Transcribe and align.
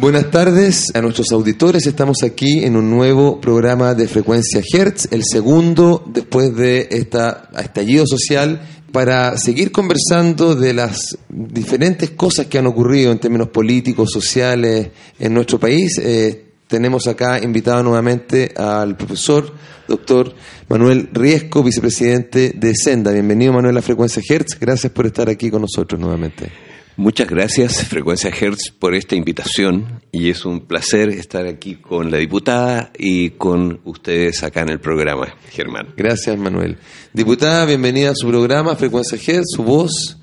Buenas 0.00 0.30
tardes 0.30 0.94
a 0.94 1.00
nuestros 1.00 1.32
auditores. 1.32 1.84
Estamos 1.88 2.18
aquí 2.22 2.64
en 2.64 2.76
un 2.76 2.88
nuevo 2.88 3.40
programa 3.40 3.94
de 3.94 4.06
Frecuencia 4.06 4.62
Hertz, 4.72 5.08
el 5.10 5.22
segundo 5.28 6.04
después 6.06 6.54
de 6.54 6.86
esta 6.92 7.50
estallido 7.58 8.06
social, 8.06 8.62
para 8.92 9.36
seguir 9.36 9.72
conversando 9.72 10.54
de 10.54 10.72
las 10.72 11.18
diferentes 11.28 12.10
cosas 12.10 12.46
que 12.46 12.58
han 12.58 12.68
ocurrido 12.68 13.10
en 13.10 13.18
términos 13.18 13.48
políticos, 13.48 14.12
sociales 14.12 14.90
en 15.18 15.34
nuestro 15.34 15.58
país. 15.58 15.98
Eh, 15.98 16.44
tenemos 16.68 17.08
acá 17.08 17.42
invitado 17.42 17.82
nuevamente 17.82 18.54
al 18.56 18.96
profesor 18.96 19.52
doctor 19.88 20.32
Manuel 20.68 21.08
Riesco, 21.12 21.64
vicepresidente 21.64 22.52
de 22.54 22.72
Senda. 22.76 23.10
Bienvenido 23.10 23.52
Manuel 23.52 23.76
a 23.76 23.82
Frecuencia 23.82 24.22
Hertz. 24.28 24.60
Gracias 24.60 24.92
por 24.92 25.06
estar 25.06 25.28
aquí 25.28 25.50
con 25.50 25.62
nosotros 25.62 26.00
nuevamente. 26.00 26.67
Muchas 26.98 27.28
gracias, 27.28 27.84
Frecuencia 27.84 28.28
Hertz, 28.28 28.72
por 28.72 28.92
esta 28.92 29.14
invitación 29.14 30.02
y 30.10 30.30
es 30.30 30.44
un 30.44 30.66
placer 30.66 31.10
estar 31.10 31.46
aquí 31.46 31.76
con 31.76 32.10
la 32.10 32.16
diputada 32.16 32.90
y 32.98 33.30
con 33.30 33.80
ustedes 33.84 34.42
acá 34.42 34.62
en 34.62 34.70
el 34.70 34.80
programa, 34.80 35.32
Germán. 35.52 35.94
Gracias, 35.96 36.36
Manuel. 36.36 36.76
Diputada, 37.12 37.66
bienvenida 37.66 38.10
a 38.10 38.14
su 38.16 38.26
programa, 38.26 38.74
Frecuencia 38.74 39.16
Hertz, 39.16 39.54
su 39.54 39.62
voz, 39.62 40.18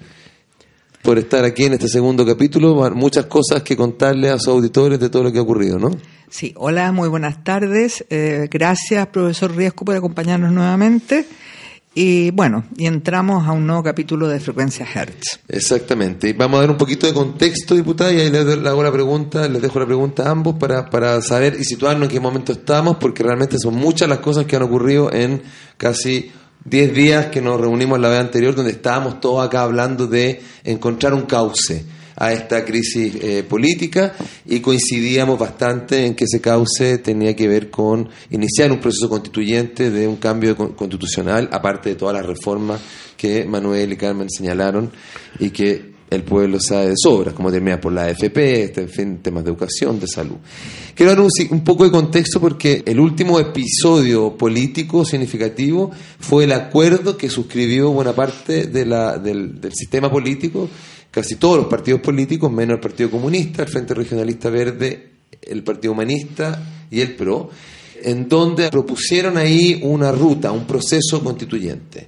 por 1.02 1.18
estar 1.18 1.46
aquí 1.46 1.64
en 1.64 1.76
este 1.76 1.88
segundo 1.88 2.26
capítulo. 2.26 2.92
Muchas 2.94 3.28
cosas 3.28 3.64
que 3.64 3.78
contarle 3.78 4.30
a 4.30 4.38
sus 4.38 4.50
auditores 4.50 5.00
de 5.00 5.10
todo 5.10 5.24
lo 5.24 5.32
que 5.32 5.40
ha 5.40 5.44
ocurrido, 5.44 5.80
¿no? 5.80 5.92
Sí, 6.30 6.54
hola, 6.58 6.92
muy 6.92 7.08
buenas 7.08 7.42
tardes. 7.46 8.04
Eh, 8.10 8.50
gracias, 8.52 9.08
profesor 9.08 9.56
Riesco, 9.56 9.86
por 9.86 9.96
acompañarnos 9.96 10.52
nuevamente. 10.52 11.26
Y 11.98 12.32
bueno, 12.32 12.66
y 12.76 12.88
entramos 12.88 13.48
a 13.48 13.54
un 13.54 13.66
nuevo 13.66 13.82
capítulo 13.82 14.28
de 14.28 14.42
Frecuencia 14.42 14.86
Hertz. 14.86 15.40
Exactamente. 15.48 16.34
Vamos 16.34 16.58
a 16.58 16.62
dar 16.62 16.72
un 16.72 16.78
poquito 16.78 17.08
de 17.08 17.14
contexto, 17.14 17.74
diputada, 17.74 18.12
y 18.12 18.20
ahí 18.20 18.30
les, 18.30 18.46
hago 18.46 18.84
la 18.84 18.92
pregunta, 18.92 19.48
les 19.48 19.62
dejo 19.62 19.80
la 19.80 19.86
pregunta 19.86 20.24
a 20.28 20.32
ambos 20.32 20.56
para, 20.56 20.90
para 20.90 21.22
saber 21.22 21.56
y 21.58 21.64
situarnos 21.64 22.10
en 22.10 22.14
qué 22.14 22.20
momento 22.20 22.52
estamos, 22.52 22.98
porque 22.98 23.24
realmente 23.24 23.56
son 23.58 23.76
muchas 23.76 24.10
las 24.10 24.20
cosas 24.20 24.46
que 24.46 24.58
han 24.58 24.64
ocurrido 24.64 25.10
en 25.14 25.42
casi 25.78 26.34
10 26.66 26.94
días 26.94 27.26
que 27.28 27.40
nos 27.40 27.62
reunimos 27.62 27.98
la 27.98 28.10
vez 28.10 28.20
anterior, 28.20 28.54
donde 28.56 28.72
estábamos 28.72 29.22
todos 29.22 29.48
acá 29.48 29.62
hablando 29.62 30.06
de 30.06 30.42
encontrar 30.66 31.14
un 31.14 31.22
cauce 31.22 31.86
a 32.16 32.34
esta 32.34 32.64
crisis 32.64 33.16
eh, 33.22 33.44
política 33.44 34.14
y 34.46 34.60
coincidíamos 34.60 35.38
bastante 35.38 36.06
en 36.06 36.16
que 36.16 36.26
ese 36.26 36.42
cauce 36.42 37.00
tenía 37.00 37.36
que 37.36 37.48
ver 37.48 37.70
con 37.70 38.10
iniciar 38.30 38.72
un 38.72 38.80
proceso 38.80 39.10
constituyente 39.10 39.92
de 39.92 40.08
un 40.08 40.18
cambio 40.18 40.56
constitucional, 40.56 41.50
aparte 41.52 41.90
de 41.90 41.96
todas 41.96 42.16
las 42.16 42.26
reformas 42.26 42.80
que 43.18 43.46
Manuel 43.46 43.94
y 43.94 43.98
Carmen 43.98 44.30
señalaron 44.30 44.92
y 45.40 45.50
que 45.50 45.96
el 46.10 46.24
pueblo 46.24 46.60
sabe 46.60 46.90
de 46.90 46.94
sobra, 46.96 47.32
como 47.34 47.52
termina 47.52 47.82
por 47.82 47.92
la 47.92 48.04
AFP, 48.04 48.64
este, 48.64 48.82
en 48.82 48.90
fin, 48.90 49.18
temas 49.18 49.44
de 49.44 49.50
educación, 49.50 50.00
de 50.00 50.08
salud. 50.08 50.36
Quiero 50.94 51.12
dar 51.16 51.20
un, 51.50 51.64
poco 51.64 51.84
de 51.84 51.92
contexto 51.92 52.40
porque 52.40 52.84
el 52.86 53.00
último 53.00 53.40
episodio 53.40 54.38
político 54.38 55.04
significativo 55.04 55.92
fue 56.20 56.46
el 56.46 56.54
acuerdo 56.54 57.18
que 57.18 57.30
suscribió 57.30 57.92
buena 57.92 58.14
parte 58.14 58.68
de 58.68 58.86
la, 58.86 59.18
del 59.18 59.60
sistema 59.74 60.12
político 60.12 60.70
casi 61.16 61.38
todos 61.38 61.56
los 61.60 61.68
partidos 61.68 62.02
políticos, 62.02 62.52
menos 62.52 62.76
el 62.76 62.82
Partido 62.82 63.10
Comunista, 63.10 63.64
el 63.64 63.70
Frente 63.70 63.94
Regionalista 63.94 64.50
Verde, 64.50 65.12
el 65.42 65.64
Partido 65.64 65.94
Humanista 65.94 66.62
y 66.92 67.00
el 67.00 67.16
PRO, 67.16 67.50
en 68.04 68.28
donde 68.28 68.70
propusieron 68.70 69.38
ahí 69.38 69.80
una 69.84 70.12
ruta, 70.12 70.52
un 70.52 70.68
proceso 70.68 71.24
constituyente, 71.24 72.08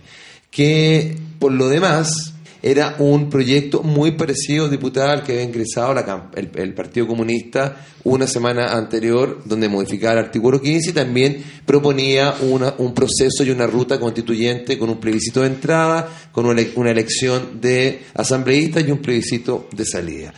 que 0.52 1.16
por 1.40 1.54
lo 1.54 1.70
demás 1.70 2.34
era 2.72 2.98
un 3.00 3.30
proyecto 3.30 3.82
muy 3.82 4.12
parecido, 4.12 4.68
diputada, 4.68 5.14
al 5.14 5.24
que 5.24 5.32
había 5.32 5.46
ingresado 5.46 5.96
el, 6.36 6.74
Partido 6.74 7.08
Comunista 7.08 7.88
una 8.04 8.28
semana 8.28 8.74
anterior, 8.74 9.42
donde 9.46 9.70
modificaba 9.70 10.14
el 10.14 10.26
artículo 10.26 10.62
15 10.62 10.90
y 10.90 10.94
también 10.94 11.44
proponía 11.66 12.36
un 12.42 12.94
proceso 12.94 13.46
y 13.46 13.52
una 13.52 13.68
ruta 13.68 13.98
constituyente 13.98 14.78
con 14.78 14.90
un 14.90 15.00
plebiscito 15.00 15.42
de 15.42 15.48
entrada, 15.48 16.10
con 16.34 16.46
una, 16.46 16.92
elección 16.92 17.62
de 17.62 18.02
asambleístas 18.14 18.86
y 18.86 18.92
un 18.92 19.00
plebiscito 19.00 19.70
de 19.72 19.86
salida. 19.86 20.34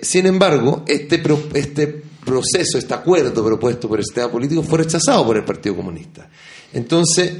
Sin 0.00 0.26
embargo, 0.26 0.84
este, 0.86 1.22
este 1.54 2.02
proceso, 2.26 2.76
este 2.76 2.92
acuerdo 2.92 3.42
propuesto 3.42 3.88
por 3.88 4.00
el 4.00 4.04
sistema 4.04 4.30
político 4.30 4.62
fue 4.62 4.80
rechazado 4.80 5.24
por 5.24 5.38
el 5.38 5.44
Partido 5.44 5.76
Comunista. 5.76 6.28
Entonces, 6.74 7.32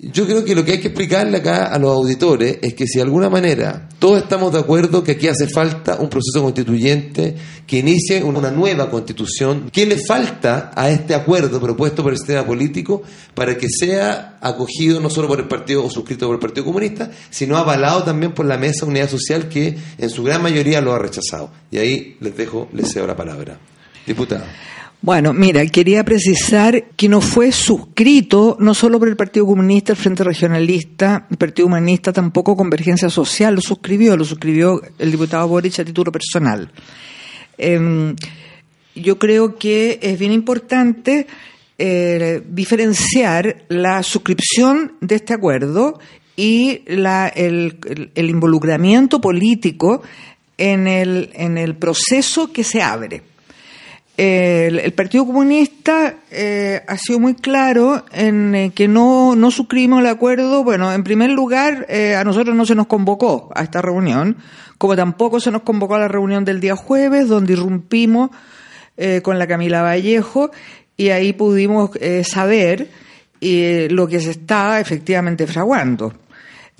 yo 0.00 0.26
creo 0.26 0.44
que 0.44 0.54
lo 0.54 0.64
que 0.64 0.72
hay 0.72 0.80
que 0.80 0.88
explicarle 0.88 1.38
acá 1.38 1.66
a 1.66 1.78
los 1.78 1.90
auditores 1.90 2.58
es 2.62 2.74
que 2.74 2.86
si 2.86 2.98
de 2.98 3.02
alguna 3.02 3.28
manera 3.28 3.88
todos 3.98 4.22
estamos 4.22 4.52
de 4.52 4.60
acuerdo 4.60 5.02
que 5.02 5.12
aquí 5.12 5.26
hace 5.26 5.48
falta 5.48 5.96
un 5.96 6.08
proceso 6.08 6.40
constituyente 6.40 7.34
que 7.66 7.78
inicie 7.78 8.22
una 8.22 8.52
nueva 8.52 8.90
constitución, 8.90 9.70
¿qué 9.72 9.86
le 9.86 9.98
falta 9.98 10.70
a 10.76 10.88
este 10.88 11.16
acuerdo 11.16 11.60
propuesto 11.60 12.04
por 12.04 12.12
el 12.12 12.18
sistema 12.18 12.46
político 12.46 13.02
para 13.34 13.58
que 13.58 13.66
sea 13.68 14.38
acogido 14.40 15.00
no 15.00 15.10
solo 15.10 15.26
por 15.26 15.40
el 15.40 15.48
partido 15.48 15.84
o 15.84 15.90
suscrito 15.90 16.26
por 16.26 16.36
el 16.36 16.40
Partido 16.40 16.64
Comunista, 16.64 17.10
sino 17.28 17.56
avalado 17.56 18.04
también 18.04 18.32
por 18.32 18.46
la 18.46 18.56
Mesa 18.56 18.86
Unidad 18.86 19.10
Social 19.10 19.48
que 19.48 19.76
en 19.98 20.10
su 20.10 20.22
gran 20.22 20.42
mayoría 20.42 20.80
lo 20.80 20.94
ha 20.94 20.98
rechazado? 21.00 21.50
Y 21.72 21.78
ahí 21.78 22.16
les 22.20 22.36
dejo, 22.36 22.68
les 22.72 22.92
cedo 22.92 23.06
la 23.08 23.16
palabra. 23.16 23.58
Diputado. 24.06 24.44
Bueno, 25.00 25.32
mira, 25.32 25.64
quería 25.66 26.04
precisar 26.04 26.88
que 26.96 27.08
no 27.08 27.20
fue 27.20 27.52
suscrito 27.52 28.56
no 28.58 28.74
solo 28.74 28.98
por 28.98 29.08
el 29.08 29.16
Partido 29.16 29.46
Comunista, 29.46 29.92
el 29.92 29.96
Frente 29.96 30.24
Regionalista, 30.24 31.24
el 31.30 31.36
Partido 31.36 31.66
Humanista, 31.66 32.12
tampoco 32.12 32.56
Convergencia 32.56 33.08
Social, 33.08 33.54
lo 33.54 33.60
suscribió, 33.60 34.16
lo 34.16 34.24
suscribió 34.24 34.82
el 34.98 35.12
diputado 35.12 35.46
Boric 35.46 35.78
a 35.78 35.84
título 35.84 36.10
personal. 36.10 36.72
Em, 37.56 38.16
yo 38.96 39.20
creo 39.20 39.56
que 39.56 40.00
es 40.02 40.18
bien 40.18 40.32
importante 40.32 41.28
eh, 41.78 42.42
diferenciar 42.48 43.66
la 43.68 44.02
suscripción 44.02 44.94
de 45.00 45.14
este 45.14 45.32
acuerdo 45.32 46.00
y 46.34 46.82
la, 46.88 47.28
el, 47.28 47.78
el, 48.16 48.30
involucramiento 48.30 49.20
político 49.20 50.02
en 50.56 50.88
el, 50.88 51.30
en 51.34 51.56
el 51.56 51.76
proceso 51.76 52.52
que 52.52 52.64
se 52.64 52.82
abre 52.82 53.22
el, 54.18 54.92
Partido 54.94 55.24
Comunista 55.24 56.16
eh, 56.32 56.82
ha 56.88 56.96
sido 56.96 57.20
muy 57.20 57.34
claro 57.34 58.04
en 58.12 58.52
eh, 58.52 58.72
que 58.74 58.88
no, 58.88 59.36
no 59.36 59.50
el 60.00 60.06
acuerdo. 60.06 60.64
Bueno, 60.64 60.92
en 60.92 61.04
primer 61.04 61.30
lugar, 61.30 61.86
eh, 61.88 62.16
a 62.16 62.24
nosotros 62.24 62.56
no 62.56 62.66
se 62.66 62.74
nos 62.74 62.88
convocó 62.88 63.50
a 63.54 63.62
esta 63.62 63.80
reunión, 63.80 64.36
como 64.76 64.96
tampoco 64.96 65.38
se 65.38 65.52
nos 65.52 65.62
convocó 65.62 65.94
a 65.94 66.00
la 66.00 66.08
reunión 66.08 66.44
del 66.44 66.58
día 66.58 66.74
jueves, 66.74 67.28
donde 67.28 67.52
irrumpimos 67.52 68.30
con 69.22 69.38
la 69.38 69.46
Camila 69.46 69.82
Vallejo 69.82 70.50
y 70.96 71.10
ahí 71.10 71.32
pudimos 71.32 71.90
saber 72.24 72.90
lo 73.40 74.08
que 74.08 74.18
se 74.18 74.32
está 74.32 74.80
efectivamente 74.80 75.46
fraguando. 75.46 76.12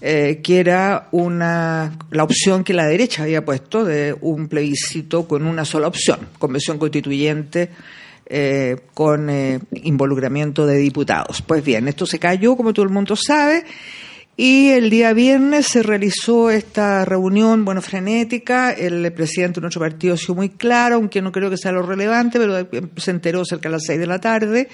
Eh, 0.01 0.39
que 0.45 0.61
era 0.61 1.09
una, 1.11 1.99
la 2.13 2.23
opción 2.23 2.63
que 2.63 2.73
la 2.73 2.87
derecha 2.87 3.25
había 3.25 3.45
puesto 3.45 3.85
de 3.85 4.17
un 4.21 4.47
plebiscito 4.47 5.27
con 5.27 5.45
una 5.45 5.65
sola 5.65 5.89
opción, 5.89 6.21
convención 6.39 6.79
constituyente 6.79 7.71
eh, 8.27 8.77
con 8.95 9.29
eh, 9.29 9.59
involucramiento 9.73 10.67
de 10.67 10.77
diputados. 10.77 11.43
Pues 11.43 11.65
bien, 11.65 11.89
esto 11.89 12.07
se 12.07 12.21
cayó, 12.21 12.57
como 12.57 12.73
todo 12.73 12.85
el 12.85 12.93
mundo 12.93 13.17
sabe, 13.17 13.65
y 14.37 14.69
el 14.69 14.89
día 14.89 15.13
viernes 15.15 15.67
se 15.67 15.83
realizó 15.83 16.49
esta 16.49 17.05
reunión, 17.05 17.65
bueno, 17.65 17.83
frenética. 17.83 18.71
El 18.71 19.13
presidente 19.13 19.59
de 19.59 19.63
nuestro 19.63 19.81
partido 19.81 20.15
ha 20.15 20.17
sido 20.17 20.37
muy 20.37 20.51
claro, 20.51 20.95
aunque 20.95 21.21
no 21.21 21.33
creo 21.33 21.51
que 21.51 21.57
sea 21.57 21.73
lo 21.73 21.83
relevante, 21.83 22.39
pero 22.39 22.69
se 22.99 23.11
enteró 23.11 23.45
cerca 23.45 23.69
de 23.69 23.73
las 23.73 23.83
seis 23.85 23.99
de 23.99 24.07
la 24.07 24.21
tarde. 24.21 24.69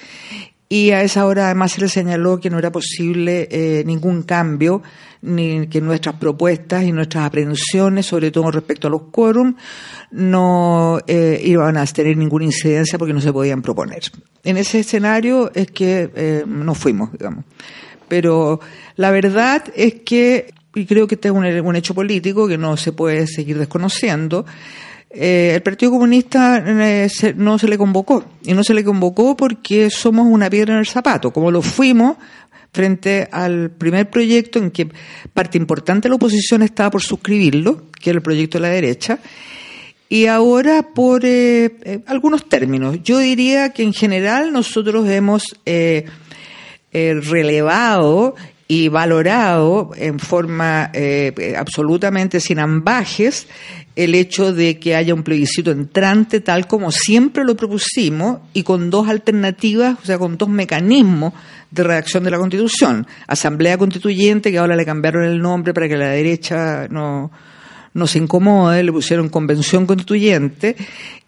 Y 0.68 0.90
a 0.90 1.02
esa 1.02 1.26
hora 1.26 1.46
además 1.46 1.72
se 1.72 1.82
le 1.82 1.88
señaló 1.88 2.40
que 2.40 2.50
no 2.50 2.58
era 2.58 2.72
posible 2.72 3.82
ningún 3.84 4.22
cambio 4.22 4.82
ni 5.24 5.66
que 5.68 5.80
nuestras 5.80 6.16
propuestas 6.16 6.84
y 6.84 6.92
nuestras 6.92 7.24
aprehensiones, 7.24 8.06
sobre 8.06 8.30
todo 8.30 8.50
respecto 8.50 8.88
a 8.88 8.90
los 8.90 9.02
quórum, 9.10 9.54
no 10.10 10.98
eh, 11.06 11.40
iban 11.42 11.76
a 11.78 11.86
tener 11.86 12.16
ninguna 12.16 12.44
incidencia 12.44 12.98
porque 12.98 13.14
no 13.14 13.20
se 13.20 13.32
podían 13.32 13.62
proponer. 13.62 14.02
En 14.44 14.58
ese 14.58 14.80
escenario 14.80 15.50
es 15.54 15.70
que 15.70 16.10
eh, 16.14 16.44
nos 16.46 16.76
fuimos, 16.76 17.10
digamos. 17.12 17.44
Pero 18.06 18.60
la 18.96 19.10
verdad 19.10 19.64
es 19.74 19.94
que, 20.04 20.52
y 20.74 20.84
creo 20.84 21.06
que 21.06 21.14
este 21.14 21.28
es 21.28 21.34
un, 21.34 21.76
hecho 21.76 21.94
político 21.94 22.46
que 22.46 22.58
no 22.58 22.76
se 22.76 22.92
puede 22.92 23.26
seguir 23.26 23.58
desconociendo, 23.58 24.44
eh, 25.14 25.52
el 25.54 25.62
Partido 25.62 25.92
Comunista 25.92 26.62
eh, 26.66 27.08
se- 27.08 27.34
no 27.34 27.58
se 27.58 27.68
le 27.68 27.78
convocó. 27.78 28.24
Y 28.44 28.52
no 28.54 28.62
se 28.64 28.74
le 28.74 28.84
convocó 28.84 29.36
porque 29.36 29.90
somos 29.90 30.26
una 30.28 30.50
piedra 30.50 30.74
en 30.74 30.80
el 30.80 30.86
zapato, 30.86 31.32
como 31.32 31.50
lo 31.50 31.62
fuimos 31.62 32.16
frente 32.72 33.28
al 33.30 33.70
primer 33.70 34.10
proyecto 34.10 34.58
en 34.58 34.70
que 34.72 34.88
parte 35.32 35.56
importante 35.58 36.06
de 36.06 36.10
la 36.10 36.16
oposición 36.16 36.62
estaba 36.62 36.90
por 36.90 37.02
suscribirlo, 37.02 37.84
que 38.00 38.10
era 38.10 38.16
el 38.16 38.22
proyecto 38.22 38.58
de 38.58 38.62
la 38.62 38.68
derecha, 38.68 39.20
y 40.08 40.26
ahora 40.26 40.82
por 40.94 41.24
eh, 41.24 41.76
eh, 41.84 42.00
algunos 42.06 42.48
términos. 42.48 42.98
Yo 43.04 43.18
diría 43.18 43.70
que 43.70 43.84
en 43.84 43.92
general 43.92 44.52
nosotros 44.52 45.08
hemos 45.08 45.44
relevado 46.92 48.34
y 48.66 48.88
valorado 48.88 49.90
en 49.96 50.18
forma 50.18 50.90
absolutamente 51.56 52.40
sin 52.40 52.58
ambajes 52.58 53.46
el 53.96 54.14
hecho 54.16 54.52
de 54.52 54.78
que 54.80 54.96
haya 54.96 55.14
un 55.14 55.22
plebiscito 55.22 55.70
entrante 55.70 56.40
tal 56.40 56.66
como 56.66 56.90
siempre 56.90 57.44
lo 57.44 57.56
propusimos 57.56 58.38
y 58.52 58.62
con 58.64 58.90
dos 58.90 59.08
alternativas, 59.08 59.96
o 60.02 60.04
sea, 60.06 60.18
con 60.18 60.36
dos 60.36 60.48
mecanismos 60.48 61.32
de 61.70 61.84
redacción 61.84 62.24
de 62.24 62.30
la 62.32 62.38
Constitución. 62.38 63.06
Asamblea 63.28 63.78
Constituyente, 63.78 64.50
que 64.50 64.58
ahora 64.58 64.74
le 64.76 64.84
cambiaron 64.84 65.24
el 65.24 65.40
nombre 65.40 65.72
para 65.72 65.88
que 65.88 65.96
la 65.96 66.08
derecha 66.08 66.88
no, 66.90 67.30
no 67.94 68.06
se 68.08 68.18
incomode, 68.18 68.82
le 68.82 68.90
pusieron 68.92 69.28
convención 69.28 69.86
constituyente, 69.86 70.76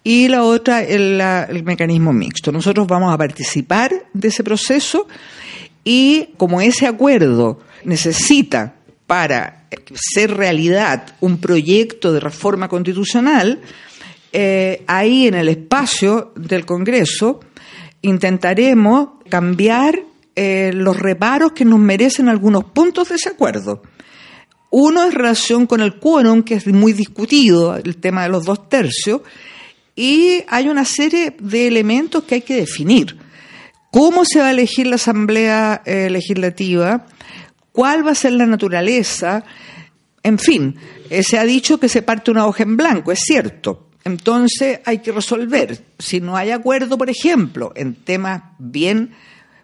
y 0.03 0.27
la 0.29 0.43
otra 0.43 0.83
el, 0.83 1.19
la- 1.19 1.45
el 1.45 1.63
mecanismo 1.65 2.13
mixto. 2.13 2.51
Nosotros 2.53 2.87
vamos 2.89 3.13
a 3.13 3.19
participar 3.19 3.93
de 4.13 4.29
ese 4.29 4.43
proceso 4.45 5.07
y 5.85 6.31
como 6.37 6.61
ese 6.61 6.87
acuerdo 6.89 7.61
necesita 7.85 8.75
para 9.07 9.66
ser 9.95 10.37
realidad 10.37 11.17
un 11.21 11.39
proyecto 11.39 12.13
de 12.13 12.21
reforma 12.21 12.69
constitucional, 12.69 13.61
eh, 14.33 14.83
ahí 14.87 15.27
en 15.27 15.35
el 15.35 15.49
espacio 15.49 16.33
del 16.37 16.67
Congreso 16.67 17.41
intentaremos 18.03 19.11
cambiar 19.29 20.01
eh, 20.35 20.71
los 20.75 20.99
reparos 20.99 21.53
que 21.53 21.65
nos 21.65 21.79
merecen 21.79 22.29
algunos 22.29 22.65
puntos 22.65 23.09
de 23.09 23.15
ese 23.15 23.31
acuerdo. 23.31 23.83
Uno 24.71 25.05
en 25.05 25.13
relación 25.13 25.67
con 25.67 25.81
el 25.81 25.99
quórum, 25.99 26.43
que 26.43 26.55
es 26.55 26.67
muy 26.67 26.93
discutido, 26.93 27.77
el 27.77 27.97
tema 27.97 28.25
de 28.25 28.29
los 28.29 28.45
dos 28.45 28.69
tercios, 28.69 29.23
y 29.95 30.45
hay 30.49 30.69
una 30.69 30.85
serie 30.85 31.35
de 31.41 31.67
elementos 31.67 32.25
que 32.25 32.37
hay 32.37 32.43
que 32.43 32.57
definir. 32.57 33.17
¿Cómo 33.91 34.27
se 34.27 34.41
va 34.41 34.49
a 34.49 34.51
elegir 34.51 34.87
la 34.87 34.97
Asamblea 34.97 35.83
eh, 35.87 36.11
Legislativa? 36.11 37.07
¿Cuál 37.77 38.07
va 38.07 38.13
a 38.13 38.15
ser 38.15 38.33
la 38.33 38.47
naturaleza? 38.47 39.45
En 40.23 40.39
fin, 40.39 40.77
eh, 41.11 41.23
se 41.23 41.39
ha 41.39 41.45
dicho 41.45 41.79
que 41.79 41.91
se 41.91 42.01
parte 42.01 42.31
una 42.31 42.47
hoja 42.47 42.63
en 42.63 42.75
blanco, 42.75 43.13
es 43.13 43.19
cierto. 43.21 43.91
Entonces 44.03 44.81
hay 44.87 45.01
que 45.01 45.13
resolver. 45.13 45.85
Si 45.99 46.23
no 46.23 46.39
hay 46.39 46.53
acuerdo, 46.53 46.97
por 46.97 47.11
ejemplo, 47.11 47.75
en 47.77 47.97
temas 47.97 48.45
bien 48.59 49.11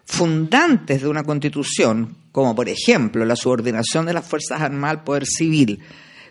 fundantes 0.05 1.01
de 1.01 1.07
una 1.07 1.23
constitución, 1.23 2.15
como 2.31 2.53
por 2.55 2.69
ejemplo 2.69 3.25
la 3.25 3.35
subordinación 3.35 4.05
de 4.05 4.13
las 4.13 4.27
Fuerzas 4.27 4.61
Armadas 4.61 4.97
al 4.97 5.03
poder 5.03 5.25
civil, 5.25 5.79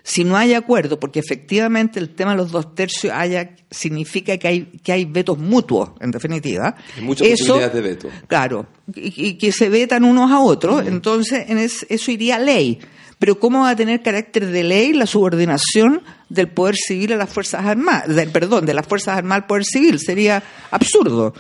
si 0.05 0.25
no 0.25 0.37
hay 0.37 0.55
acuerdo, 0.55 0.99
porque 0.99 1.21
efectivamente 1.21 1.99
el 2.01 2.11
tema 2.15 2.33
de 2.33 2.39
los 2.39 2.51
dos 2.51 2.75
tercios 2.75 3.13
haya, 3.15 3.55
significa 3.71 4.37
que 4.39 4.49
hay, 4.49 4.63
que 4.83 4.93
hay 4.93 5.05
vetos 5.05 5.39
mutuos, 5.39 5.91
en 6.01 6.11
definitiva. 6.11 6.75
Hay 6.97 7.03
muchas 7.05 7.29
posibilidades 7.29 7.73
de 7.75 7.81
veto. 7.81 8.09
Claro, 8.27 8.67
y, 8.95 9.29
y 9.29 9.35
que 9.39 9.53
se 9.53 9.69
vetan 9.69 10.05
unos 10.05 10.31
a 10.33 10.41
otros, 10.41 10.87
entonces 10.87 11.49
en 11.49 11.59
es- 11.59 11.87
eso 11.89 12.11
iría 12.11 12.37
a 12.37 12.39
ley. 12.41 12.81
Pero 13.21 13.39
¿cómo 13.39 13.61
va 13.61 13.71
a 13.71 13.77
tener 13.77 14.03
carácter 14.03 14.47
de 14.47 14.65
ley 14.65 14.93
la 14.93 15.07
subordinación 15.07 16.03
del 16.29 16.49
poder 16.49 16.75
civil 16.75 17.13
a 17.13 17.17
las 17.17 17.31
Fuerzas 17.31 17.65
Armadas? 17.65 18.09
del- 18.15 18.31
perdón, 18.33 18.67
de 18.67 18.75
las 18.75 18.85
Fuerzas 18.85 19.17
Armadas 19.19 19.43
al 19.43 19.47
poder 19.47 19.65
civil. 19.65 20.01
Sería 20.01 20.43
absurdo. 20.73 21.33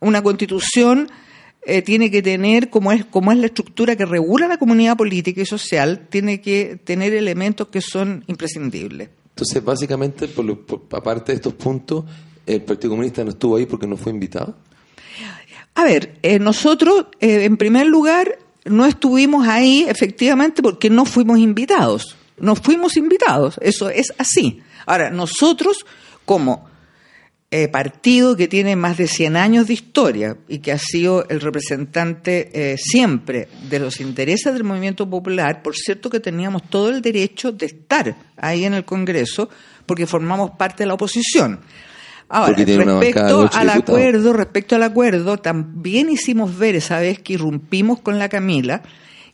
Una 0.00 0.20
constitución 0.22 1.08
eh, 1.64 1.82
tiene 1.82 2.10
que 2.10 2.22
tener, 2.22 2.70
como 2.70 2.90
es, 2.92 3.04
como 3.04 3.32
es 3.32 3.38
la 3.38 3.46
estructura 3.46 3.96
que 3.96 4.04
regula 4.06 4.48
la 4.48 4.58
comunidad 4.58 4.96
política 4.96 5.40
y 5.42 5.46
social, 5.46 6.06
tiene 6.10 6.40
que 6.40 6.78
tener 6.82 7.14
elementos 7.14 7.68
que 7.68 7.80
son 7.80 8.24
imprescindibles. 8.26 9.08
Entonces, 9.30 9.64
básicamente, 9.64 10.28
por 10.28 10.44
lo- 10.44 10.66
por- 10.66 10.82
aparte 10.90 11.32
de 11.32 11.36
estos 11.36 11.54
puntos, 11.54 12.04
el 12.46 12.62
Partido 12.62 12.90
Comunista 12.90 13.22
no 13.24 13.30
estuvo 13.30 13.56
ahí 13.56 13.66
porque 13.66 13.86
no 13.86 13.96
fue 13.96 14.12
invitado. 14.12 14.56
A 15.74 15.84
ver, 15.84 16.16
eh, 16.22 16.38
nosotros, 16.38 17.06
eh, 17.20 17.44
en 17.44 17.56
primer 17.56 17.86
lugar, 17.86 18.38
no 18.64 18.84
estuvimos 18.84 19.48
ahí 19.48 19.86
efectivamente 19.88 20.62
porque 20.62 20.90
no 20.90 21.04
fuimos 21.04 21.38
invitados. 21.38 22.16
No 22.38 22.56
fuimos 22.56 22.96
invitados, 22.96 23.56
eso 23.62 23.88
es 23.88 24.12
así. 24.18 24.60
Ahora, 24.84 25.10
nosotros, 25.10 25.86
como 26.24 26.68
eh, 27.54 27.68
partido 27.68 28.34
que 28.34 28.48
tiene 28.48 28.76
más 28.76 28.96
de 28.96 29.06
100 29.06 29.36
años 29.36 29.66
de 29.66 29.74
historia 29.74 30.38
y 30.48 30.60
que 30.60 30.72
ha 30.72 30.78
sido 30.78 31.28
el 31.28 31.38
representante 31.38 32.48
eh, 32.54 32.78
siempre 32.78 33.46
de 33.68 33.78
los 33.78 34.00
intereses 34.00 34.54
del 34.54 34.64
movimiento 34.64 35.06
popular, 35.08 35.60
por 35.60 35.76
cierto 35.76 36.08
que 36.08 36.18
teníamos 36.18 36.62
todo 36.70 36.88
el 36.88 37.02
derecho 37.02 37.52
de 37.52 37.66
estar 37.66 38.16
ahí 38.38 38.64
en 38.64 38.72
el 38.72 38.86
Congreso 38.86 39.50
porque 39.84 40.06
formamos 40.06 40.52
parte 40.52 40.84
de 40.84 40.86
la 40.86 40.94
oposición. 40.94 41.60
Ahora, 42.30 42.54
respecto 42.54 42.80
al 42.80 43.00
diputados. 43.00 43.76
acuerdo, 43.76 44.32
respecto 44.32 44.76
al 44.76 44.82
acuerdo, 44.84 45.36
también 45.36 46.08
hicimos 46.08 46.56
ver 46.56 46.76
esa 46.76 47.00
vez 47.00 47.18
que 47.18 47.34
irrumpimos 47.34 48.00
con 48.00 48.18
la 48.18 48.30
Camila, 48.30 48.80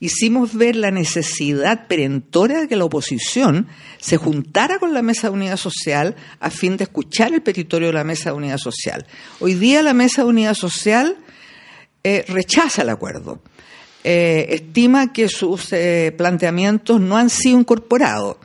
hicimos 0.00 0.54
ver 0.54 0.76
la 0.76 0.90
necesidad 0.90 1.86
perentoria 1.86 2.60
de 2.60 2.68
que 2.68 2.76
la 2.76 2.84
oposición 2.84 3.66
se 3.98 4.16
juntara 4.16 4.78
con 4.78 4.94
la 4.94 5.02
Mesa 5.02 5.28
de 5.28 5.34
Unidad 5.34 5.56
Social 5.56 6.16
a 6.40 6.50
fin 6.50 6.76
de 6.76 6.84
escuchar 6.84 7.32
el 7.32 7.42
petitorio 7.42 7.88
de 7.88 7.94
la 7.94 8.04
Mesa 8.04 8.30
de 8.30 8.36
Unidad 8.36 8.58
Social. 8.58 9.06
Hoy 9.40 9.54
día 9.54 9.82
la 9.82 9.94
Mesa 9.94 10.22
de 10.22 10.28
Unidad 10.28 10.54
Social 10.54 11.16
eh, 12.04 12.24
rechaza 12.28 12.82
el 12.82 12.90
acuerdo. 12.90 13.42
Eh, 14.04 14.46
estima 14.50 15.12
que 15.12 15.28
sus 15.28 15.72
eh, 15.72 16.14
planteamientos 16.16 17.00
no 17.00 17.16
han 17.16 17.30
sido 17.30 17.58
incorporados. 17.58 18.36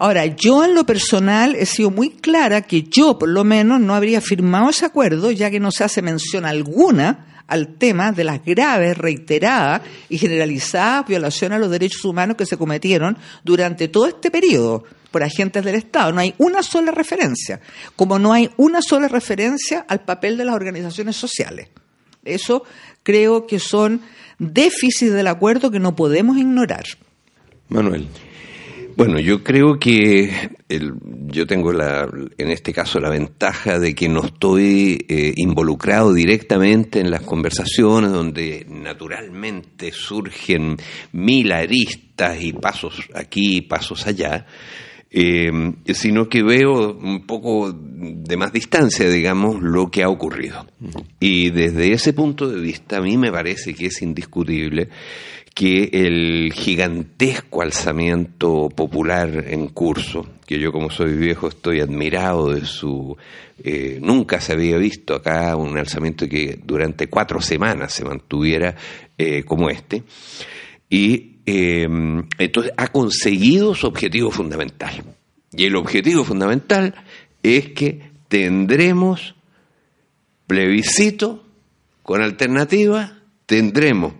Ahora, 0.00 0.26
yo 0.26 0.64
en 0.64 0.74
lo 0.74 0.86
personal 0.86 1.56
he 1.56 1.66
sido 1.66 1.90
muy 1.90 2.10
clara 2.10 2.62
que 2.62 2.84
yo, 2.84 3.18
por 3.18 3.28
lo 3.28 3.42
menos, 3.42 3.80
no 3.80 3.94
habría 3.94 4.20
firmado 4.20 4.70
ese 4.70 4.86
acuerdo, 4.86 5.32
ya 5.32 5.50
que 5.50 5.58
no 5.58 5.72
se 5.72 5.82
hace 5.82 6.02
mención 6.02 6.44
alguna 6.44 7.37
al 7.48 7.76
tema 7.76 8.12
de 8.12 8.24
las 8.24 8.44
graves, 8.44 8.96
reiteradas 8.96 9.82
y 10.08 10.18
generalizadas 10.18 11.06
violaciones 11.06 11.56
a 11.56 11.58
los 11.58 11.70
derechos 11.70 12.04
humanos 12.04 12.36
que 12.36 12.46
se 12.46 12.56
cometieron 12.56 13.18
durante 13.42 13.88
todo 13.88 14.06
este 14.06 14.30
periodo 14.30 14.84
por 15.10 15.22
agentes 15.22 15.64
del 15.64 15.74
Estado. 15.74 16.12
No 16.12 16.20
hay 16.20 16.34
una 16.38 16.62
sola 16.62 16.92
referencia, 16.92 17.60
como 17.96 18.18
no 18.18 18.32
hay 18.32 18.50
una 18.58 18.80
sola 18.82 19.08
referencia 19.08 19.84
al 19.88 20.00
papel 20.00 20.36
de 20.36 20.44
las 20.44 20.54
organizaciones 20.54 21.16
sociales. 21.16 21.68
Eso 22.24 22.64
creo 23.02 23.46
que 23.46 23.58
son 23.58 24.02
déficits 24.38 25.12
del 25.12 25.26
acuerdo 25.26 25.70
que 25.70 25.80
no 25.80 25.96
podemos 25.96 26.36
ignorar. 26.36 26.84
Manuel. 27.68 28.06
Bueno, 28.98 29.20
yo 29.20 29.44
creo 29.44 29.78
que 29.78 30.50
el- 30.68 30.92
yo 31.28 31.46
tengo 31.46 31.72
la, 31.72 32.10
en 32.36 32.50
este 32.50 32.72
caso 32.72 32.98
la 32.98 33.10
ventaja 33.10 33.78
de 33.78 33.94
que 33.94 34.08
no 34.08 34.24
estoy 34.24 35.06
eh, 35.08 35.32
involucrado 35.36 36.12
directamente 36.12 36.98
en 36.98 37.12
las 37.12 37.22
conversaciones 37.22 38.10
donde 38.10 38.66
naturalmente 38.68 39.92
surgen 39.92 40.78
mil 41.12 41.52
aristas 41.52 42.42
y 42.42 42.52
pasos 42.52 43.08
aquí 43.14 43.58
y 43.58 43.60
pasos 43.60 44.04
allá, 44.08 44.46
eh, 45.12 45.48
sino 45.94 46.28
que 46.28 46.42
veo 46.42 46.92
un 46.98 47.24
poco 47.24 47.72
de 47.72 48.36
más 48.36 48.52
distancia, 48.52 49.08
digamos, 49.08 49.62
lo 49.62 49.92
que 49.92 50.02
ha 50.02 50.08
ocurrido. 50.08 50.66
Y 51.20 51.50
desde 51.50 51.92
ese 51.92 52.12
punto 52.14 52.48
de 52.48 52.60
vista 52.60 52.96
a 52.98 53.00
mí 53.00 53.16
me 53.16 53.30
parece 53.30 53.74
que 53.74 53.86
es 53.86 54.02
indiscutible 54.02 54.88
que 55.58 55.90
el 55.92 56.52
gigantesco 56.52 57.62
alzamiento 57.62 58.68
popular 58.68 59.44
en 59.48 59.66
curso, 59.66 60.24
que 60.46 60.60
yo 60.60 60.70
como 60.70 60.88
soy 60.88 61.16
viejo 61.16 61.48
estoy 61.48 61.80
admirado 61.80 62.54
de 62.54 62.64
su... 62.64 63.16
eh, 63.64 63.98
nunca 64.00 64.40
se 64.40 64.52
había 64.52 64.78
visto 64.78 65.16
acá 65.16 65.56
un 65.56 65.76
alzamiento 65.76 66.28
que 66.28 66.60
durante 66.64 67.08
cuatro 67.08 67.40
semanas 67.40 67.92
se 67.92 68.04
mantuviera 68.04 68.76
eh, 69.18 69.42
como 69.42 69.68
este, 69.68 70.04
y 70.88 71.38
eh, 71.44 71.88
entonces 72.38 72.72
ha 72.76 72.86
conseguido 72.92 73.74
su 73.74 73.88
objetivo 73.88 74.30
fundamental. 74.30 75.02
Y 75.50 75.64
el 75.64 75.74
objetivo 75.74 76.22
fundamental 76.22 76.94
es 77.42 77.70
que 77.70 78.12
tendremos 78.28 79.34
plebiscito 80.46 81.42
con 82.04 82.22
alternativa, 82.22 83.18
tendremos 83.46 84.12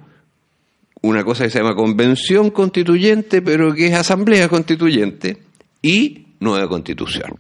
una 1.09 1.25
cosa 1.25 1.45
que 1.45 1.51
se 1.51 1.59
llama 1.59 1.75
convención 1.75 2.51
constituyente, 2.51 3.41
pero 3.41 3.75
que 3.75 3.87
es 3.87 3.95
asamblea 3.95 4.49
constituyente, 4.49 5.39
y 5.81 6.27
nueva 6.41 6.69
constitución. 6.69 7.37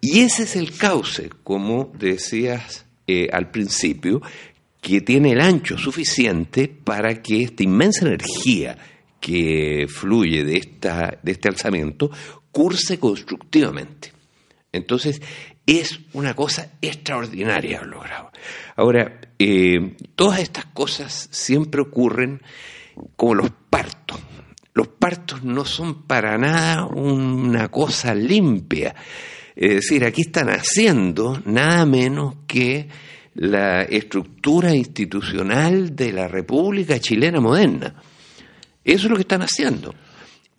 Y 0.00 0.20
ese 0.20 0.44
es 0.44 0.56
el 0.56 0.72
cauce, 0.72 1.30
como 1.42 1.92
decías 1.98 2.86
eh, 3.06 3.28
al 3.32 3.50
principio, 3.50 4.22
que 4.80 5.00
tiene 5.00 5.32
el 5.32 5.40
ancho 5.40 5.76
suficiente 5.76 6.68
para 6.68 7.20
que 7.20 7.42
esta 7.42 7.62
inmensa 7.62 8.06
energía 8.06 8.78
que 9.20 9.86
fluye 9.88 10.44
de, 10.44 10.56
esta, 10.56 11.18
de 11.22 11.32
este 11.32 11.48
alzamiento 11.48 12.10
curse 12.50 12.98
constructivamente. 12.98 14.12
Entonces, 14.72 15.20
es 15.66 16.00
una 16.14 16.34
cosa 16.34 16.72
extraordinaria 16.80 17.82
logrado. 17.82 18.30
Ahora, 18.76 19.20
eh, 19.38 19.96
todas 20.14 20.40
estas 20.40 20.66
cosas 20.66 21.28
siempre 21.30 21.82
ocurren 21.82 22.40
como 23.16 23.34
los 23.34 23.50
partos. 23.70 24.20
Los 24.74 24.88
partos 24.88 25.42
no 25.42 25.64
son 25.64 26.02
para 26.04 26.38
nada 26.38 26.86
una 26.86 27.68
cosa 27.68 28.14
limpia. 28.14 28.94
Es 29.56 29.74
decir, 29.74 30.04
aquí 30.04 30.22
están 30.22 30.48
haciendo 30.50 31.42
nada 31.44 31.84
menos 31.84 32.36
que 32.46 32.88
la 33.34 33.82
estructura 33.82 34.74
institucional 34.74 35.96
de 35.96 36.12
la 36.12 36.28
República 36.28 36.98
Chilena 37.00 37.40
moderna. 37.40 37.94
Eso 38.84 39.06
es 39.06 39.10
lo 39.10 39.16
que 39.16 39.22
están 39.22 39.42
haciendo. 39.42 39.94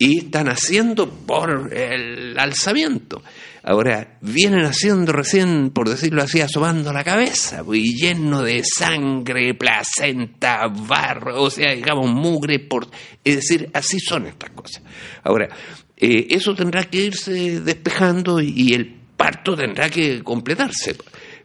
Y 0.02 0.20
están 0.20 0.48
haciendo 0.48 1.10
por 1.10 1.70
el 1.74 2.38
alzamiento. 2.38 3.22
Ahora, 3.62 4.16
vienen 4.22 4.64
haciendo 4.64 5.12
recién, 5.12 5.68
por 5.70 5.90
decirlo 5.90 6.22
así, 6.22 6.40
asomando 6.40 6.90
la 6.90 7.04
cabeza, 7.04 7.62
y 7.70 7.94
lleno 7.94 8.40
de 8.40 8.62
sangre, 8.64 9.52
placenta, 9.52 10.66
barro, 10.68 11.42
o 11.42 11.50
sea, 11.50 11.74
digamos, 11.74 12.10
mugre, 12.10 12.60
por, 12.60 12.88
es 13.22 13.36
decir, 13.36 13.68
así 13.74 14.00
son 14.00 14.26
estas 14.26 14.48
cosas. 14.52 14.82
Ahora, 15.22 15.50
eh, 15.98 16.28
eso 16.30 16.54
tendrá 16.54 16.84
que 16.84 17.04
irse 17.04 17.60
despejando 17.60 18.40
y, 18.40 18.72
el 18.72 18.86
parto 19.18 19.54
tendrá 19.54 19.90
que 19.90 20.22
completarse, 20.22 20.96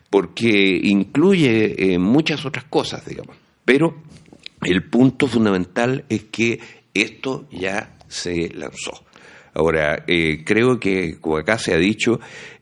porque 0.10 0.80
incluye 0.82 1.94
eh, 1.94 2.00
muchas 2.00 2.46
otras 2.46 2.64
cosas, 2.70 3.06
digamos. 3.06 3.36
Pero 3.66 4.02
el 4.62 4.90
punto 4.90 5.28
fundamental 5.28 6.06
es 6.08 6.24
que 6.32 6.62
esto 6.94 7.50
ya 7.52 7.95
se 8.16 8.50
lanzó. 8.54 9.06
Ahora, 9.54 10.04
eh, 10.08 10.44
creo 10.44 10.80
que, 10.80 11.20
como 11.20 11.38
acá 11.38 11.58
se 11.58 11.74
ha 11.74 11.78
dicho, 11.78 12.20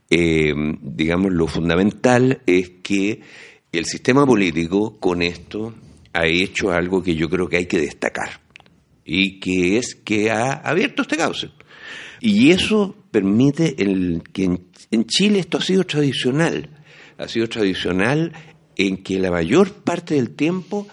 eh, 0.09 0.53
digamos, 0.81 1.31
lo 1.31 1.47
fundamental 1.47 2.41
es 2.45 2.69
que 2.83 3.21
el 3.71 3.85
sistema 3.85 4.25
político 4.25 4.99
con 4.99 5.21
esto 5.21 5.73
ha 6.13 6.27
hecho 6.27 6.71
algo 6.71 7.01
que 7.01 7.15
yo 7.15 7.29
creo 7.29 7.47
que 7.49 7.57
hay 7.57 7.65
que 7.65 7.79
destacar, 7.79 8.41
y 9.05 9.39
que 9.39 9.77
es 9.77 9.95
que 9.95 10.29
ha 10.29 10.51
abierto 10.51 11.01
este 11.01 11.17
cauce. 11.17 11.49
Y 12.19 12.51
eso 12.51 12.95
permite 13.11 13.81
el, 13.81 14.21
que 14.31 14.43
en, 14.45 14.67
en 14.91 15.05
Chile 15.05 15.39
esto 15.39 15.57
ha 15.57 15.61
sido 15.61 15.83
tradicional, 15.85 16.69
ha 17.17 17.27
sido 17.27 17.49
tradicional 17.49 18.33
en 18.75 18.97
que 19.03 19.19
la 19.19 19.31
mayor 19.31 19.73
parte 19.73 20.15
del 20.15 20.31
tiempo 20.31 20.87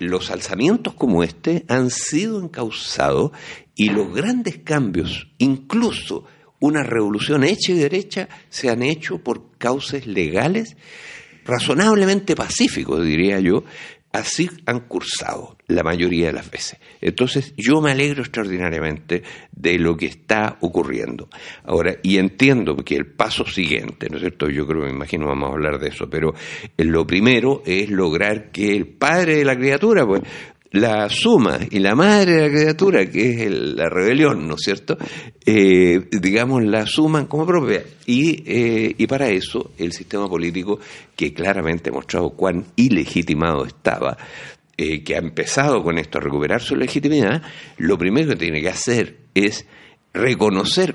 los 0.00 0.30
alzamientos 0.30 0.94
como 0.94 1.22
este 1.22 1.64
han 1.68 1.90
sido 1.90 2.40
encausados 2.40 3.32
y 3.80 3.88
los 3.88 4.12
grandes 4.12 4.58
cambios, 4.58 5.26
incluso 5.38 6.26
una 6.58 6.82
revolución 6.82 7.44
hecha 7.44 7.72
y 7.72 7.76
derecha, 7.76 8.28
se 8.50 8.68
han 8.68 8.82
hecho 8.82 9.24
por 9.24 9.56
causas 9.56 10.06
legales 10.06 10.76
razonablemente 11.46 12.36
pacíficos, 12.36 13.02
diría 13.02 13.40
yo, 13.40 13.64
Así 14.12 14.50
han 14.66 14.80
cursado 14.80 15.56
la 15.68 15.84
mayoría 15.84 16.26
de 16.26 16.32
las 16.32 16.50
veces. 16.50 16.80
Entonces 17.00 17.54
yo 17.56 17.80
me 17.80 17.92
alegro 17.92 18.22
extraordinariamente 18.22 19.22
de 19.52 19.78
lo 19.78 19.96
que 19.96 20.06
está 20.06 20.58
ocurriendo. 20.62 21.28
Ahora, 21.62 21.94
y 22.02 22.18
entiendo 22.18 22.74
que 22.78 22.96
el 22.96 23.06
paso 23.06 23.46
siguiente, 23.46 24.08
¿no 24.10 24.16
es 24.16 24.22
cierto? 24.22 24.48
Yo 24.48 24.66
creo, 24.66 24.82
me 24.82 24.90
imagino 24.90 25.28
vamos 25.28 25.50
a 25.50 25.52
hablar 25.52 25.78
de 25.78 25.90
eso, 25.90 26.10
pero 26.10 26.34
lo 26.76 27.06
primero 27.06 27.62
es 27.64 27.88
lograr 27.88 28.50
que 28.50 28.74
el 28.74 28.88
padre 28.88 29.36
de 29.36 29.44
la 29.44 29.54
criatura, 29.54 30.04
pues, 30.04 30.22
la 30.72 31.08
suma 31.08 31.58
y 31.68 31.80
la 31.80 31.94
madre 31.94 32.36
de 32.36 32.42
la 32.42 32.48
criatura, 32.48 33.06
que 33.10 33.44
es 33.44 33.50
la 33.50 33.88
rebelión, 33.88 34.46
¿no 34.46 34.54
es 34.54 34.60
cierto? 34.62 34.96
Eh, 35.44 36.08
digamos, 36.12 36.62
la 36.62 36.86
suman 36.86 37.26
como 37.26 37.44
propia. 37.44 37.82
Y, 38.06 38.42
eh, 38.46 38.94
y 38.96 39.06
para 39.06 39.28
eso 39.28 39.72
el 39.78 39.92
sistema 39.92 40.28
político, 40.28 40.78
que 41.16 41.34
claramente 41.34 41.90
ha 41.90 41.92
mostrado 41.92 42.30
cuán 42.30 42.66
ilegitimado 42.76 43.64
estaba, 43.64 44.16
eh, 44.76 45.02
que 45.02 45.16
ha 45.16 45.18
empezado 45.18 45.82
con 45.82 45.98
esto 45.98 46.18
a 46.18 46.22
recuperar 46.22 46.62
su 46.62 46.76
legitimidad, 46.76 47.42
lo 47.76 47.98
primero 47.98 48.30
que 48.30 48.36
tiene 48.36 48.60
que 48.60 48.68
hacer 48.68 49.16
es 49.34 49.66
reconocer 50.12 50.94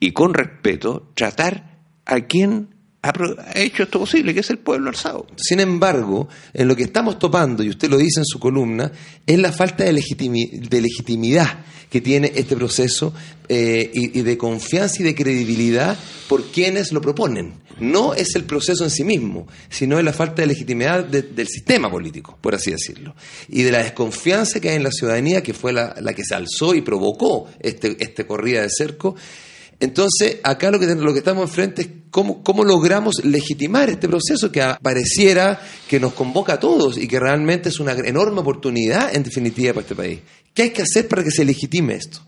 y 0.00 0.12
con 0.12 0.34
respeto 0.34 1.10
tratar 1.14 1.78
a 2.06 2.20
quien 2.22 2.71
ha 3.02 3.58
hecho 3.58 3.82
esto 3.82 3.98
posible, 3.98 4.32
que 4.32 4.40
es 4.40 4.50
el 4.50 4.58
pueblo 4.58 4.88
alzado. 4.88 5.26
Sin 5.36 5.58
embargo, 5.58 6.28
en 6.54 6.68
lo 6.68 6.76
que 6.76 6.84
estamos 6.84 7.18
topando, 7.18 7.64
y 7.64 7.68
usted 7.68 7.90
lo 7.90 7.98
dice 7.98 8.20
en 8.20 8.24
su 8.24 8.38
columna, 8.38 8.92
es 9.26 9.38
la 9.40 9.50
falta 9.50 9.82
de, 9.82 9.92
legitimidad 9.92 11.64
que 11.90 12.00
tiene 12.00 12.32
este 12.34 12.56
proceso 12.56 13.12
eh, 13.48 13.90
y, 13.92 14.22
de 14.22 14.38
confianza 14.38 15.02
y 15.02 15.04
de 15.04 15.16
credibilidad 15.16 15.98
por 16.28 16.44
quienes 16.52 16.92
lo 16.92 17.00
proponen. 17.00 17.54
No 17.80 18.14
es 18.14 18.36
el 18.36 18.44
proceso 18.44 18.84
en 18.84 18.90
sí 18.90 19.02
mismo, 19.02 19.48
sino 19.68 19.98
es 19.98 20.04
la 20.04 20.12
falta 20.12 20.42
de 20.42 20.46
legitimidad 20.46 21.04
del 21.04 21.48
sistema 21.48 21.90
político, 21.90 22.38
por 22.40 22.54
así 22.54 22.70
decirlo, 22.70 23.16
y 23.48 23.62
de 23.62 23.72
la 23.72 23.82
desconfianza 23.82 24.60
que 24.60 24.70
hay 24.70 24.76
en 24.76 24.84
la 24.84 24.92
ciudadanía, 24.92 25.42
que 25.42 25.54
fue 25.54 25.72
la, 25.72 25.94
que 26.14 26.24
se 26.24 26.36
alzó 26.36 26.72
y 26.74 26.82
provocó 26.82 27.48
este, 27.58 27.96
este 27.98 28.26
corrida 28.26 28.62
de 28.62 28.68
cerco 28.70 29.16
entonces, 29.82 30.36
acá 30.44 30.70
lo 30.70 30.78
que, 30.78 30.86
lo 30.86 31.12
que 31.12 31.18
estamos 31.18 31.42
enfrente 31.42 31.82
es 31.82 31.88
cómo, 32.12 32.44
cómo 32.44 32.62
logramos 32.62 33.24
legitimar 33.24 33.90
este 33.90 34.06
proceso 34.06 34.52
que 34.52 34.62
pareciera 34.80 35.60
que 35.88 35.98
nos 35.98 36.12
convoca 36.12 36.52
a 36.52 36.60
todos 36.60 36.96
y 36.96 37.08
que 37.08 37.18
realmente 37.18 37.70
es 37.70 37.80
una 37.80 37.92
enorme 37.92 38.40
oportunidad, 38.40 39.12
en 39.12 39.24
definitiva, 39.24 39.72
para 39.72 39.82
este 39.82 39.96
país. 39.96 40.20
¿Qué 40.54 40.62
hay 40.62 40.70
que 40.70 40.82
hacer 40.82 41.08
para 41.08 41.24
que 41.24 41.32
se 41.32 41.44
legitime 41.44 41.94
esto? 41.94 42.20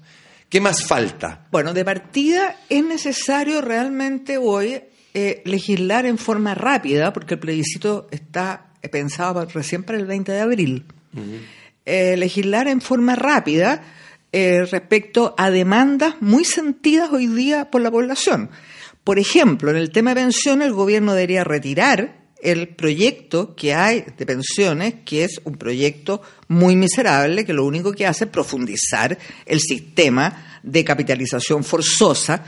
¿Qué 0.48 0.60
más 0.60 0.84
falta? 0.84 1.46
Bueno, 1.52 1.72
de 1.72 1.84
partida 1.84 2.56
es 2.68 2.84
necesario 2.84 3.60
realmente 3.60 4.38
hoy 4.38 4.80
eh, 5.12 5.42
legislar 5.44 6.06
en 6.06 6.18
forma 6.18 6.54
rápida, 6.54 7.12
porque 7.12 7.34
el 7.34 7.40
plebiscito 7.40 8.08
está 8.10 8.72
pensado 8.90 9.44
recién 9.46 9.84
para 9.84 9.98
el 9.98 10.06
20 10.06 10.32
de 10.32 10.40
abril. 10.40 10.84
Eh, 11.86 12.16
legislar 12.16 12.66
en 12.68 12.80
forma 12.80 13.14
rápida 13.14 13.82
eh, 14.32 14.64
respecto 14.64 15.34
a 15.38 15.50
demandas 15.50 16.16
muy 16.20 16.44
sentidas 16.44 17.10
hoy 17.12 17.26
día 17.26 17.70
por 17.70 17.82
la 17.82 17.90
población. 17.90 18.50
Por 19.04 19.18
ejemplo, 19.18 19.70
en 19.70 19.76
el 19.76 19.90
tema 19.90 20.14
de 20.14 20.23
pensiones, 20.23 20.66
el 20.66 20.73
gobierno 20.75 21.12
debería 21.12 21.44
retirar 21.44 22.25
el 22.42 22.68
proyecto 22.68 23.54
que 23.54 23.75
hay 23.75 24.04
de 24.16 24.26
pensiones, 24.26 24.94
que 25.04 25.25
es 25.25 25.40
un 25.44 25.56
proyecto 25.56 26.20
muy 26.49 26.76
miserable, 26.76 27.44
que 27.44 27.54
lo 27.54 27.64
único 27.64 27.92
que 27.92 28.06
hace 28.06 28.25
es 28.25 28.30
profundizar 28.30 29.16
el 29.46 29.61
sistema 29.61 30.61
de 30.62 30.84
capitalización 30.84 31.64
forzosa 31.64 32.44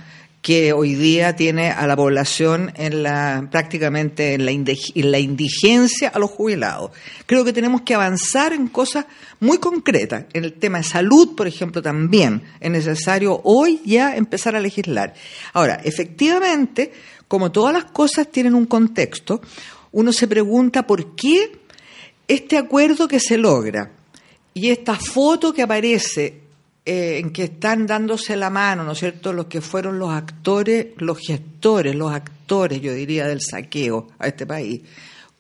que 0.47 0.73
hoy 0.73 0.95
día 0.95 1.35
tiene 1.35 1.73
a 1.73 1.89
la 1.89 1.97
población 1.97 2.73
en 2.77 3.03
la, 3.03 3.49
prácticamente 3.51 4.35
en 4.35 4.45
la, 4.45 5.19
indigencia 5.19 6.09
a 6.11 6.21
los 6.21 6.31
jubilados. 6.31 6.93
Creo 7.27 7.45
que 7.45 7.53
tenemos 7.53 7.81
que 7.81 7.97
avanzar 7.97 8.53
en 8.53 8.69
cosas 8.69 9.07
muy 9.41 9.59
concretas. 9.59 10.27
En 10.35 10.45
el 10.45 10.53
tema 10.53 10.79
de 10.79 10.85
salud, 10.85 11.35
por 11.35 11.49
ejemplo, 11.49 11.83
también 11.83 12.45
es 12.61 12.71
necesario 12.71 13.41
hoy 13.43 13.83
ya 13.85 14.15
empezar 14.15 14.55
a 14.55 14.61
legislar. 14.61 15.15
Ahora, 15.53 15.81
efectivamente, 15.83 16.93
como 17.27 17.51
todas 17.51 17.75
las 17.75 17.87
cosas 17.87 18.31
tienen 18.31 18.55
un 18.55 18.67
contexto, 18.67 19.41
uno 19.91 20.13
se 20.13 20.29
pregunta 20.29 20.87
por 20.87 21.17
qué 21.17 21.59
este 22.29 22.57
acuerdo 22.57 23.09
que 23.09 23.19
se 23.19 23.37
logra 23.37 23.91
y 24.55 24.71
esta 24.71 24.95
foto 24.95 25.53
que 25.53 25.63
aparece 25.63 26.46
eh, 26.89 27.19
en 27.19 27.31
que 27.31 27.43
están 27.43 27.85
dándose 27.85 28.37
la 28.37 28.49
mano, 28.49 28.85
¿no 28.85 28.93
es 28.93 28.99
cierto?, 28.99 29.33
los 29.33 29.47
que 29.47 29.61
fueron 29.61 29.99
los 29.99 30.11
actores, 30.11 30.87
los 30.99 31.19
gestores, 31.19 31.97
los 31.97 32.13
actores, 32.13 32.81
yo 32.81 32.95
diría, 32.95 33.27
del 33.27 33.41
saqueo 33.41 34.07
a 34.21 34.29
este 34.29 34.47
país, 34.47 34.83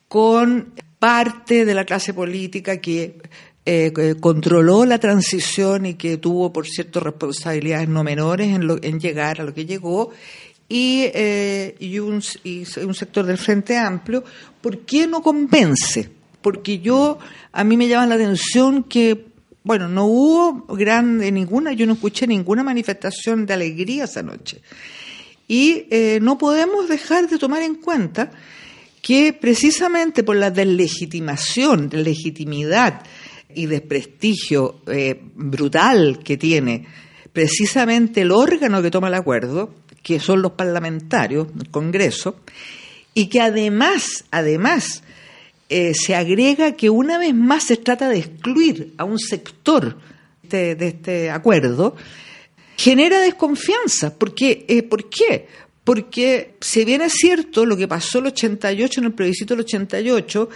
con 0.08 0.72
parte 0.98 1.64
de 1.64 1.72
la 1.72 1.84
clase 1.84 2.12
política 2.12 2.78
que 2.78 3.18
eh, 3.64 3.92
controló 4.18 4.84
la 4.84 4.98
transición 4.98 5.86
y 5.86 5.94
que 5.94 6.16
tuvo, 6.16 6.52
por 6.52 6.66
cierto, 6.66 6.98
responsabilidades 6.98 7.88
no 7.88 8.02
menores 8.02 8.48
en, 8.48 8.68
en 8.82 8.98
llegar 8.98 9.40
a 9.40 9.44
lo 9.44 9.54
que 9.54 9.66
llegó, 9.66 10.10
y, 10.68 11.04
eh, 11.14 11.76
y, 11.78 12.00
un, 12.00 12.20
y 12.42 12.64
un 12.80 12.94
sector 12.94 13.24
del 13.24 13.38
Frente 13.38 13.76
Amplio, 13.76 14.24
¿por 14.60 14.80
qué 14.80 15.06
no 15.06 15.22
convence? 15.22 16.10
Porque 16.42 16.80
yo, 16.80 17.18
a 17.52 17.62
mí 17.62 17.76
me 17.76 17.86
llama 17.86 18.08
la 18.08 18.16
atención 18.16 18.82
que 18.82 19.35
bueno, 19.66 19.88
no 19.88 20.06
hubo 20.06 20.76
gran, 20.76 21.18
ninguna, 21.18 21.72
yo 21.72 21.86
no 21.86 21.94
escuché 21.94 22.24
ninguna 22.28 22.62
manifestación 22.62 23.46
de 23.46 23.54
alegría 23.54 24.04
esa 24.04 24.22
noche. 24.22 24.62
Y 25.48 25.86
eh, 25.90 26.20
no 26.22 26.38
podemos 26.38 26.88
dejar 26.88 27.28
de 27.28 27.36
tomar 27.36 27.62
en 27.62 27.74
cuenta 27.74 28.30
que 29.02 29.32
precisamente 29.32 30.22
por 30.22 30.36
la 30.36 30.52
deslegitimación, 30.52 31.90
legitimidad 31.92 33.02
y 33.56 33.66
desprestigio 33.66 34.82
eh, 34.86 35.20
brutal 35.34 36.20
que 36.22 36.36
tiene 36.36 36.86
precisamente 37.32 38.20
el 38.20 38.30
órgano 38.30 38.80
que 38.80 38.92
toma 38.92 39.08
el 39.08 39.14
acuerdo, 39.14 39.74
que 40.00 40.20
son 40.20 40.42
los 40.42 40.52
parlamentarios, 40.52 41.48
el 41.60 41.70
Congreso, 41.70 42.36
y 43.14 43.26
que 43.26 43.40
además, 43.40 44.26
además, 44.30 45.02
eh, 45.68 45.94
se 45.94 46.14
agrega 46.14 46.72
que 46.72 46.90
una 46.90 47.18
vez 47.18 47.34
más 47.34 47.64
se 47.64 47.76
trata 47.76 48.08
de 48.08 48.18
excluir 48.18 48.94
a 48.98 49.04
un 49.04 49.18
sector 49.18 49.98
de, 50.42 50.76
este 50.80 51.30
acuerdo, 51.30 51.96
genera 52.76 53.20
desconfianza. 53.20 54.16
Porque, 54.16 54.64
eh, 54.68 54.82
¿Por 54.82 55.08
qué? 55.08 55.48
porque 55.86 56.56
si 56.60 56.84
bien 56.84 57.00
es 57.00 57.12
cierto 57.12 57.64
lo 57.64 57.76
que 57.76 57.86
pasó 57.86 58.18
el 58.18 58.26
88 58.26 58.98
en 59.00 59.06
el 59.06 59.12
plebiscito 59.12 59.54
del 59.54 59.60
88 59.60 60.48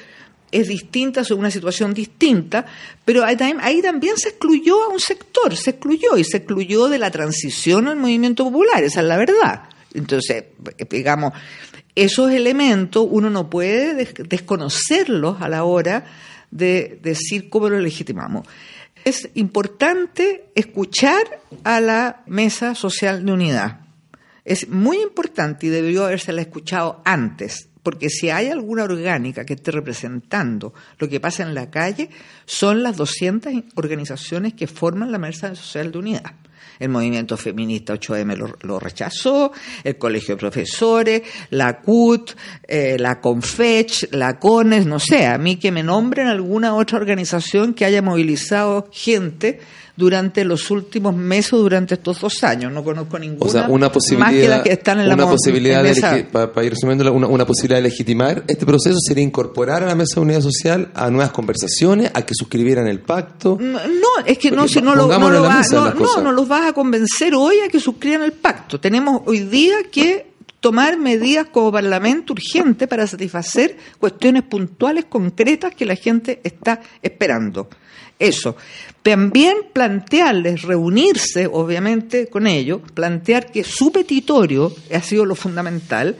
es 0.50 0.66
distinta, 0.66 1.20
es 1.20 1.30
una 1.30 1.52
situación 1.52 1.94
distinta, 1.94 2.66
pero 3.04 3.24
ahí, 3.24 3.36
ahí 3.60 3.80
también 3.80 4.16
se 4.16 4.30
excluyó 4.30 4.82
a 4.82 4.88
un 4.88 4.98
sector, 4.98 5.56
se 5.56 5.70
excluyó 5.70 6.16
y 6.16 6.24
se 6.24 6.38
excluyó 6.38 6.88
de 6.88 6.98
la 6.98 7.12
transición 7.12 7.86
al 7.86 7.96
movimiento 7.96 8.42
popular, 8.42 8.82
esa 8.82 9.02
es 9.02 9.06
la 9.06 9.16
verdad. 9.16 9.68
Entonces, 9.94 10.46
digamos, 10.90 11.32
esos 12.00 12.30
elementos 12.30 13.06
uno 13.10 13.28
no 13.28 13.50
puede 13.50 13.94
desconocerlos 13.94 15.42
a 15.42 15.50
la 15.50 15.64
hora 15.64 16.06
de 16.50 16.98
decir 17.02 17.50
cómo 17.50 17.68
lo 17.68 17.78
legitimamos. 17.78 18.48
Es 19.04 19.28
importante 19.34 20.46
escuchar 20.54 21.22
a 21.62 21.80
la 21.80 22.22
mesa 22.26 22.74
social 22.74 23.24
de 23.24 23.32
unidad. 23.32 23.80
Es 24.46 24.68
muy 24.68 25.02
importante 25.02 25.66
y 25.66 25.68
debió 25.68 26.06
habérsela 26.06 26.40
escuchado 26.40 27.02
antes, 27.04 27.68
porque 27.82 28.08
si 28.08 28.30
hay 28.30 28.48
alguna 28.48 28.84
orgánica 28.84 29.44
que 29.44 29.54
esté 29.54 29.70
representando 29.70 30.72
lo 30.98 31.06
que 31.06 31.20
pasa 31.20 31.42
en 31.42 31.54
la 31.54 31.70
calle, 31.70 32.08
son 32.46 32.82
las 32.82 32.96
200 32.96 33.52
organizaciones 33.74 34.54
que 34.54 34.66
forman 34.66 35.12
la 35.12 35.18
mesa 35.18 35.54
social 35.54 35.92
de 35.92 35.98
unidad. 35.98 36.32
El 36.78 36.88
movimiento 36.88 37.36
feminista 37.36 37.94
8M 37.94 38.56
lo, 38.62 38.80
rechazó, 38.80 39.52
el 39.84 39.98
Colegio 39.98 40.34
de 40.34 40.40
Profesores, 40.40 41.22
la 41.50 41.80
CUT, 41.80 42.32
eh, 42.66 42.96
la 42.98 43.20
CONFECH, 43.20 44.12
la 44.12 44.38
CONES, 44.38 44.86
no 44.86 44.98
sé, 44.98 45.26
a 45.26 45.38
mí 45.38 45.56
que 45.56 45.70
me 45.70 45.82
nombren 45.82 46.26
alguna 46.26 46.74
otra 46.74 46.98
organización 46.98 47.74
que 47.74 47.84
haya 47.84 48.02
movilizado 48.02 48.88
gente 48.92 49.60
durante 50.00 50.44
los 50.44 50.70
últimos 50.70 51.14
meses, 51.14 51.52
durante 51.52 51.94
estos 51.94 52.20
dos 52.20 52.42
años. 52.42 52.72
No 52.72 52.82
conozco 52.82 53.18
ninguna. 53.18 53.48
O 53.48 53.52
sea, 53.52 53.66
una 53.68 53.92
posibilidad, 53.92 54.62
que 54.62 54.72
están 54.72 54.98
en 54.98 55.08
la 55.08 55.14
una 55.14 55.26
posibilidad 55.26 55.84
de 55.84 56.24
para, 56.24 56.64
ir 56.64 56.70
resumiendo, 56.70 57.12
una, 57.12 57.26
una, 57.26 57.46
posibilidad 57.46 57.78
de 57.78 57.88
legitimar 57.88 58.44
este 58.48 58.64
proceso 58.64 58.98
sería 58.98 59.22
incorporar 59.22 59.82
a 59.82 59.86
la 59.86 59.94
mesa 59.94 60.14
de 60.16 60.20
unidad 60.22 60.40
social 60.40 60.90
a 60.94 61.10
nuevas 61.10 61.32
conversaciones, 61.32 62.10
a 62.14 62.22
que 62.22 62.34
suscribieran 62.34 62.86
el 62.88 63.00
pacto. 63.00 63.58
No, 63.60 63.78
es 64.24 64.38
que 64.38 64.50
no, 64.50 64.66
si 64.66 64.80
no, 64.80 64.94
lo, 64.94 65.06
no, 65.06 65.30
lo 65.30 65.42
va, 65.42 65.62
no, 65.70 65.92
no, 65.92 66.22
no 66.22 66.32
los 66.32 66.49
vas 66.50 66.66
a 66.68 66.72
convencer 66.72 67.32
hoy 67.34 67.60
a 67.60 67.68
que 67.68 67.78
suscriban 67.78 68.22
el 68.22 68.32
pacto. 68.32 68.80
Tenemos 68.80 69.22
hoy 69.24 69.40
día 69.40 69.84
que 69.90 70.26
tomar 70.58 70.98
medidas 70.98 71.46
como 71.46 71.72
Parlamento 71.72 72.32
urgente 72.32 72.88
para 72.88 73.06
satisfacer 73.06 73.78
cuestiones 73.98 74.42
puntuales, 74.42 75.04
concretas 75.06 75.74
que 75.74 75.86
la 75.86 75.94
gente 75.94 76.40
está 76.42 76.80
esperando. 77.00 77.70
Eso. 78.18 78.56
También 79.02 79.56
plantearles 79.72 80.62
reunirse, 80.62 81.48
obviamente, 81.50 82.26
con 82.26 82.46
ellos, 82.46 82.82
plantear 82.92 83.50
que 83.50 83.64
su 83.64 83.90
petitorio 83.90 84.74
ha 84.94 85.00
sido 85.00 85.24
lo 85.24 85.34
fundamental 85.34 86.16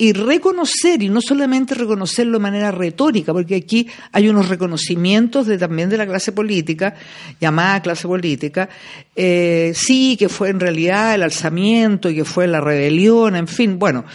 y 0.00 0.14
reconocer, 0.14 1.02
y 1.02 1.10
no 1.10 1.20
solamente 1.20 1.74
reconocerlo 1.74 2.38
de 2.38 2.42
manera 2.42 2.70
retórica, 2.70 3.34
porque 3.34 3.56
aquí 3.56 3.86
hay 4.12 4.30
unos 4.30 4.48
reconocimientos 4.48 5.46
de, 5.46 5.58
también 5.58 5.90
de 5.90 5.98
la 5.98 6.06
clase 6.06 6.32
política, 6.32 6.94
llamada 7.38 7.82
clase 7.82 8.08
política, 8.08 8.70
eh, 9.14 9.72
sí, 9.74 10.16
que 10.18 10.30
fue 10.30 10.48
en 10.48 10.60
realidad 10.60 11.14
el 11.14 11.22
alzamiento 11.22 12.08
que 12.08 12.24
fue 12.24 12.46
la 12.46 12.62
rebelión, 12.62 13.36
en 13.36 13.46
fin, 13.46 13.78
bueno, 13.78 14.06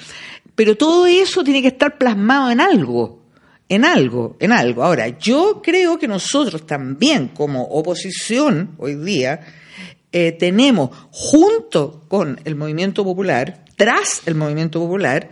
pero 0.55 0.75
todo 0.75 1.05
eso 1.05 1.43
tiene 1.43 1.61
que 1.61 1.67
estar 1.67 1.99
plasmado 1.99 2.49
en 2.49 2.61
algo 2.61 3.24
en 3.69 3.85
algo, 3.85 4.37
en 4.39 4.51
algo. 4.51 4.83
Ahora, 4.83 5.07
yo 5.17 5.61
creo 5.63 5.97
que 5.97 6.07
nosotros 6.07 6.65
también 6.65 7.29
como 7.29 7.63
oposición 7.63 8.75
hoy 8.77 8.95
día 8.95 9.41
eh, 10.11 10.31
tenemos 10.31 10.91
junto 11.11 12.05
con 12.07 12.39
el 12.45 12.55
movimiento 12.55 13.03
popular, 13.03 13.65
tras 13.75 14.21
el 14.25 14.35
movimiento 14.35 14.79
popular, 14.79 15.29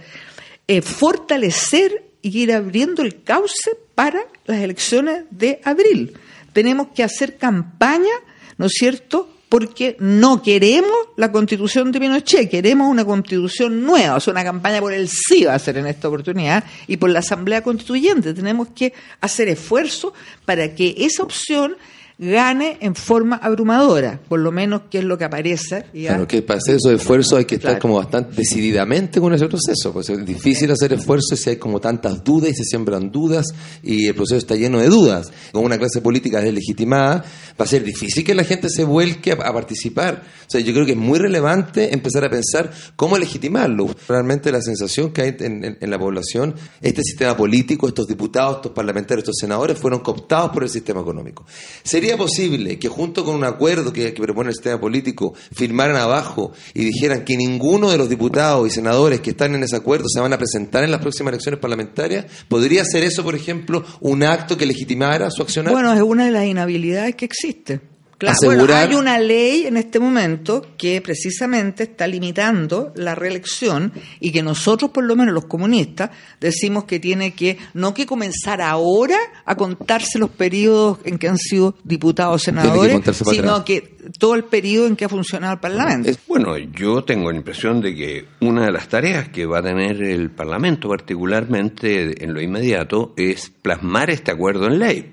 eh, 0.67 0.81
fortalecer 0.81 2.11
y 2.21 2.39
ir 2.39 2.53
abriendo 2.53 3.01
el 3.01 3.23
cauce 3.23 3.71
para 3.95 4.21
las 4.45 4.61
elecciones 4.61 5.25
de 5.29 5.61
abril. 5.63 6.17
Tenemos 6.53 6.87
que 6.95 7.03
hacer 7.03 7.37
campaña, 7.37 8.13
¿no 8.57 8.65
es 8.65 8.73
cierto?, 8.73 9.32
porque 9.53 9.95
no 9.99 10.41
queremos 10.41 10.97
la 11.15 11.31
constitución 11.31 11.91
de 11.91 11.99
Pinochet, 11.99 12.49
queremos 12.49 12.89
una 12.89 13.05
constitución 13.05 13.85
nueva, 13.85 14.15
o 14.15 14.19
sea, 14.19 14.31
una 14.31 14.43
campaña 14.43 14.79
por 14.79 14.91
el 14.91 15.07
sí 15.07 15.43
va 15.43 15.53
a 15.53 15.59
ser 15.59 15.77
en 15.77 15.85
esta 15.85 16.07
oportunidad 16.07 16.63
y 16.87 16.97
por 16.97 17.11
la 17.11 17.19
Asamblea 17.19 17.61
Constituyente. 17.61 18.33
Tenemos 18.33 18.69
que 18.69 18.93
hacer 19.21 19.49
esfuerzo 19.49 20.15
para 20.43 20.73
que 20.73 20.95
esa 20.97 21.21
opción 21.21 21.77
gane 22.17 22.77
en 22.81 22.95
forma 22.95 23.37
abrumadora, 23.37 24.19
por 24.27 24.39
lo 24.39 24.51
menos 24.51 24.83
que 24.89 24.99
es 24.99 25.03
lo 25.03 25.17
que 25.17 25.25
aparece. 25.25 25.85
Claro, 25.93 26.27
que 26.27 26.41
para 26.41 26.59
hacer 26.59 26.75
esos 26.75 26.91
esfuerzos 26.91 27.39
hay 27.39 27.45
que 27.45 27.55
estar 27.55 27.79
como 27.79 27.95
bastante 27.95 28.35
decididamente 28.35 29.19
con 29.19 29.33
ese 29.33 29.47
proceso, 29.47 29.91
pues 29.91 30.09
es 30.09 30.25
difícil 30.25 30.71
hacer 30.71 30.93
esfuerzos 30.93 31.39
si 31.39 31.51
hay 31.51 31.55
como 31.57 31.79
tantas 31.79 32.23
dudas 32.23 32.51
y 32.51 32.53
se 32.53 32.63
siembran 32.63 33.11
dudas 33.11 33.47
y 33.81 34.07
el 34.07 34.15
proceso 34.15 34.37
está 34.37 34.55
lleno 34.55 34.79
de 34.79 34.87
dudas. 34.87 35.31
Con 35.51 35.65
una 35.65 35.77
clase 35.77 36.01
política 36.01 36.39
deslegitimada 36.39 37.23
va 37.59 37.65
a 37.65 37.67
ser 37.67 37.83
difícil 37.83 38.23
que 38.23 38.35
la 38.35 38.43
gente 38.43 38.69
se 38.69 38.83
vuelque 38.83 39.31
a, 39.31 39.53
participar. 39.53 40.23
O 40.47 40.49
sea, 40.49 40.61
yo 40.61 40.73
creo 40.73 40.85
que 40.85 40.91
es 40.93 40.97
muy 40.97 41.19
relevante 41.19 41.93
empezar 41.93 42.25
a 42.25 42.29
pensar 42.29 42.71
cómo 42.95 43.17
legitimarlo. 43.17 43.89
Realmente 44.07 44.51
la 44.51 44.61
sensación 44.61 45.11
que 45.11 45.21
hay 45.21 45.35
en, 45.39 45.77
en 45.79 45.89
la 45.89 45.99
población, 45.99 46.55
este 46.81 47.01
sistema 47.03 47.35
político, 47.35 47.87
estos 47.87 48.07
diputados, 48.07 48.57
estos 48.57 48.71
parlamentarios, 48.71 49.23
estos 49.23 49.37
senadores 49.39 49.77
fueron 49.77 49.99
cooptados 50.01 50.51
por 50.51 50.63
el 50.63 50.69
sistema 50.69 51.01
económico. 51.01 51.45
¿Sería 51.83 52.12
posible 52.17 52.79
que 52.79 52.87
junto 52.87 53.23
con 53.23 53.35
un 53.35 53.43
acuerdo 53.43 53.91
que, 53.91 54.11
propone 54.11 54.49
el 54.49 54.55
sistema 54.55 54.79
político 54.79 55.33
firmaran 55.53 55.97
abajo 55.97 56.53
y 56.73 56.85
dijeran 56.85 57.25
que 57.25 57.35
ninguno 57.35 57.89
de 57.89 57.97
los 57.97 58.09
diputados 58.09 58.67
y 58.67 58.71
senadores 58.71 59.19
que 59.19 59.31
están 59.31 59.55
en 59.55 59.63
ese 59.63 59.75
acuerdo 59.75 60.05
se 60.07 60.19
van 60.19 60.33
a 60.33 60.37
presentar 60.37 60.83
en 60.83 60.91
las 60.91 61.01
próximas 61.01 61.33
elecciones 61.33 61.59
parlamentarias? 61.59 62.25
¿Podría 62.47 62.85
ser 62.85 63.03
eso, 63.03 63.23
por 63.23 63.35
ejemplo, 63.35 63.83
un 64.01 64.23
acto 64.23 64.57
que 64.57 64.65
legitimara 64.65 65.29
su 65.29 65.41
accionar? 65.41 65.73
Bueno, 65.73 65.93
es 65.93 66.01
una 66.01 66.25
de 66.25 66.31
las 66.31 66.45
inhabilidades 66.45 67.15
que 67.15 67.25
existe 67.25 67.92
hay 68.27 68.95
una 68.95 69.19
ley 69.19 69.65
en 69.65 69.77
este 69.77 69.99
momento 69.99 70.65
que 70.77 71.01
precisamente 71.01 71.83
está 71.83 72.07
limitando 72.07 72.91
la 72.95 73.15
reelección 73.15 73.91
y 74.19 74.31
que 74.31 74.41
nosotros, 74.41 74.91
por 74.91 75.03
lo 75.03 75.15
menos 75.15 75.33
los 75.33 75.45
comunistas, 75.45 76.11
decimos 76.39 76.85
que 76.85 76.99
tiene 76.99 77.33
que, 77.33 77.57
no 77.73 77.93
que 77.93 78.05
comenzar 78.05 78.61
ahora 78.61 79.17
a 79.45 79.55
contarse 79.55 80.19
los 80.19 80.29
periodos 80.29 80.99
en 81.05 81.17
que 81.17 81.27
han 81.27 81.37
sido 81.37 81.75
diputados 81.83 82.35
o 82.35 82.43
senadores, 82.43 83.01
sino 83.25 83.63
que 83.65 83.93
todo 84.17 84.35
el 84.35 84.43
periodo 84.43 84.87
en 84.87 84.95
que 84.95 85.05
ha 85.05 85.09
funcionado 85.09 85.53
el 85.53 85.59
Parlamento. 85.59 86.11
Bueno, 86.27 86.57
yo 86.57 87.03
tengo 87.03 87.31
la 87.31 87.37
impresión 87.37 87.81
de 87.81 87.95
que 87.95 88.25
una 88.41 88.65
de 88.65 88.71
las 88.71 88.87
tareas 88.87 89.29
que 89.29 89.45
va 89.45 89.59
a 89.59 89.63
tener 89.63 90.01
el 90.01 90.31
Parlamento, 90.31 90.89
particularmente 90.89 92.23
en 92.23 92.33
lo 92.33 92.41
inmediato, 92.41 93.13
es 93.17 93.51
plasmar 93.61 94.09
este 94.09 94.31
acuerdo 94.31 94.67
en 94.67 94.79
ley 94.79 95.12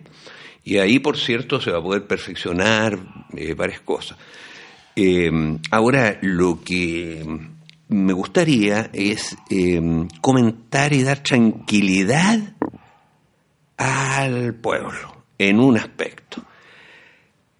y 0.71 0.79
ahí, 0.79 1.01
por 1.01 1.19
cierto, 1.19 1.61
se 1.61 1.73
va 1.73 1.79
a 1.79 1.83
poder 1.83 2.07
perfeccionar 2.07 2.97
eh, 3.37 3.55
varias 3.55 3.81
cosas. 3.81 4.17
Eh, 4.95 5.29
ahora, 5.73 6.17
lo 6.23 6.61
que 6.63 7.27
me 7.89 8.13
gustaría 8.13 8.89
es 8.93 9.37
eh, 9.51 9.81
comentar 10.21 10.93
y 10.93 11.03
dar 11.03 11.25
tranquilidad 11.25 12.55
al 13.79 14.55
pueblo 14.55 15.25
en 15.39 15.59
un 15.59 15.77
aspecto. 15.77 16.41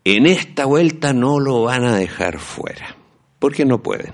En 0.05 0.27
esta 0.27 0.67
vuelta 0.67 1.13
no 1.13 1.41
lo 1.41 1.65
van 1.65 1.83
a 1.83 1.97
dejar 1.97 2.39
fuera, 2.39 2.95
porque 3.41 3.65
no 3.65 3.83
pueden. 3.83 4.13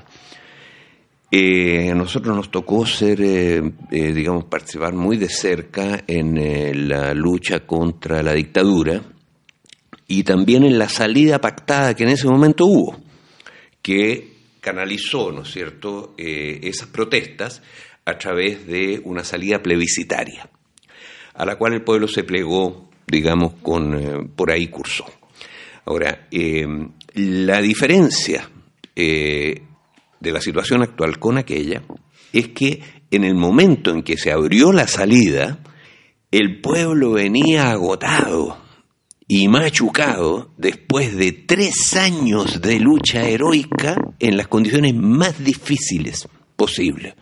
Eh, 1.31 1.91
a 1.91 1.95
nosotros 1.95 2.37
nos 2.37 2.53
tocó 2.53 2.87
ser, 2.87 3.21
eh, 3.21 3.61
eh, 3.91 4.13
digamos, 4.13 4.45
participar 4.45 4.95
muy 4.95 5.17
de 5.17 5.29
cerca 5.29 6.05
en 6.07 6.89
la 6.89 7.15
lucha 7.15 7.67
contra 7.67 8.23
la 8.23 8.33
dictadura 8.33 9.03
y 10.07 10.23
también 10.23 10.63
en 10.63 10.79
la 10.79 10.89
salida 10.89 11.41
pactada 11.41 11.95
que 11.95 12.05
en 12.05 12.11
ese 12.11 12.29
momento 12.29 12.67
hubo, 12.67 13.01
que 13.83 14.35
canalizó, 14.61 15.33
¿no 15.33 15.43
es 15.43 15.51
cierto?, 15.51 16.15
esas 16.17 16.89
protestas 16.89 17.61
a 18.05 18.17
través 18.19 18.67
de 18.69 19.01
una 19.03 19.25
salida 19.25 19.61
plebiscitaria, 19.61 20.49
a 21.35 21.45
la 21.45 21.57
cual 21.57 21.75
el 21.75 21.83
pueblo 21.83 22.07
se 22.07 22.23
plegó, 22.23 22.89
digamos, 23.07 23.55
con, 23.63 24.33
por 24.37 24.53
ahí 24.53 24.69
cursó. 24.69 25.07
Ahora, 25.85 26.29
la 27.15 27.61
diferencia 27.61 28.49
de 30.21 30.33
la 30.33 30.41
situación 30.41 30.83
actual 30.83 31.19
con 31.19 31.39
aquella 31.39 31.83
es 32.33 32.49
que 32.49 32.83
en 33.11 33.25
el 33.25 33.35
momento 33.35 33.91
en 33.91 34.03
que 34.03 34.17
se 34.17 34.33
abrió 34.33 34.73
la 34.73 34.89
salida, 34.89 35.61
el 36.31 36.61
pueblo 36.61 37.13
venía 37.13 37.71
agotado 37.71 38.59
y 39.29 39.49
machucado 39.49 40.53
después 40.57 41.17
de 41.17 41.33
tres 41.33 41.97
años 41.97 42.61
de 42.61 42.79
lucha 42.79 43.29
heroica 43.29 43.97
en 44.19 44.37
las 44.37 44.49
condiciones 44.49 44.95
más 44.95 45.43
difíciles 45.43 46.29
posibles. 46.57 47.15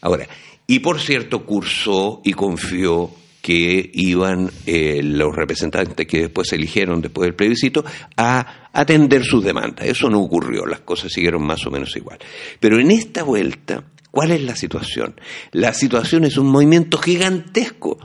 Ahora, 0.00 0.26
y 0.66 0.80
por 0.80 1.00
cierto, 1.00 1.44
cursó 1.44 2.20
y 2.24 2.32
confió 2.32 3.10
que 3.46 3.90
iban 3.94 4.50
eh, 4.66 5.00
los 5.04 5.32
representantes 5.32 6.04
que 6.04 6.22
después 6.22 6.48
se 6.48 6.56
eligieron 6.56 7.00
después 7.00 7.28
del 7.28 7.36
plebiscito 7.36 7.84
a 8.16 8.68
atender 8.72 9.22
sus 9.24 9.44
demandas. 9.44 9.86
Eso 9.86 10.10
no 10.10 10.18
ocurrió, 10.18 10.66
las 10.66 10.80
cosas 10.80 11.12
siguieron 11.12 11.46
más 11.46 11.64
o 11.64 11.70
menos 11.70 11.94
igual. 11.96 12.18
Pero 12.58 12.80
en 12.80 12.90
esta 12.90 13.22
vuelta, 13.22 13.84
¿Cuál 14.10 14.30
es 14.30 14.42
la 14.42 14.56
situación? 14.56 15.14
La 15.52 15.74
situación 15.74 16.24
es 16.24 16.38
un 16.38 16.46
movimiento 16.46 16.96
gigantesco, 16.96 17.98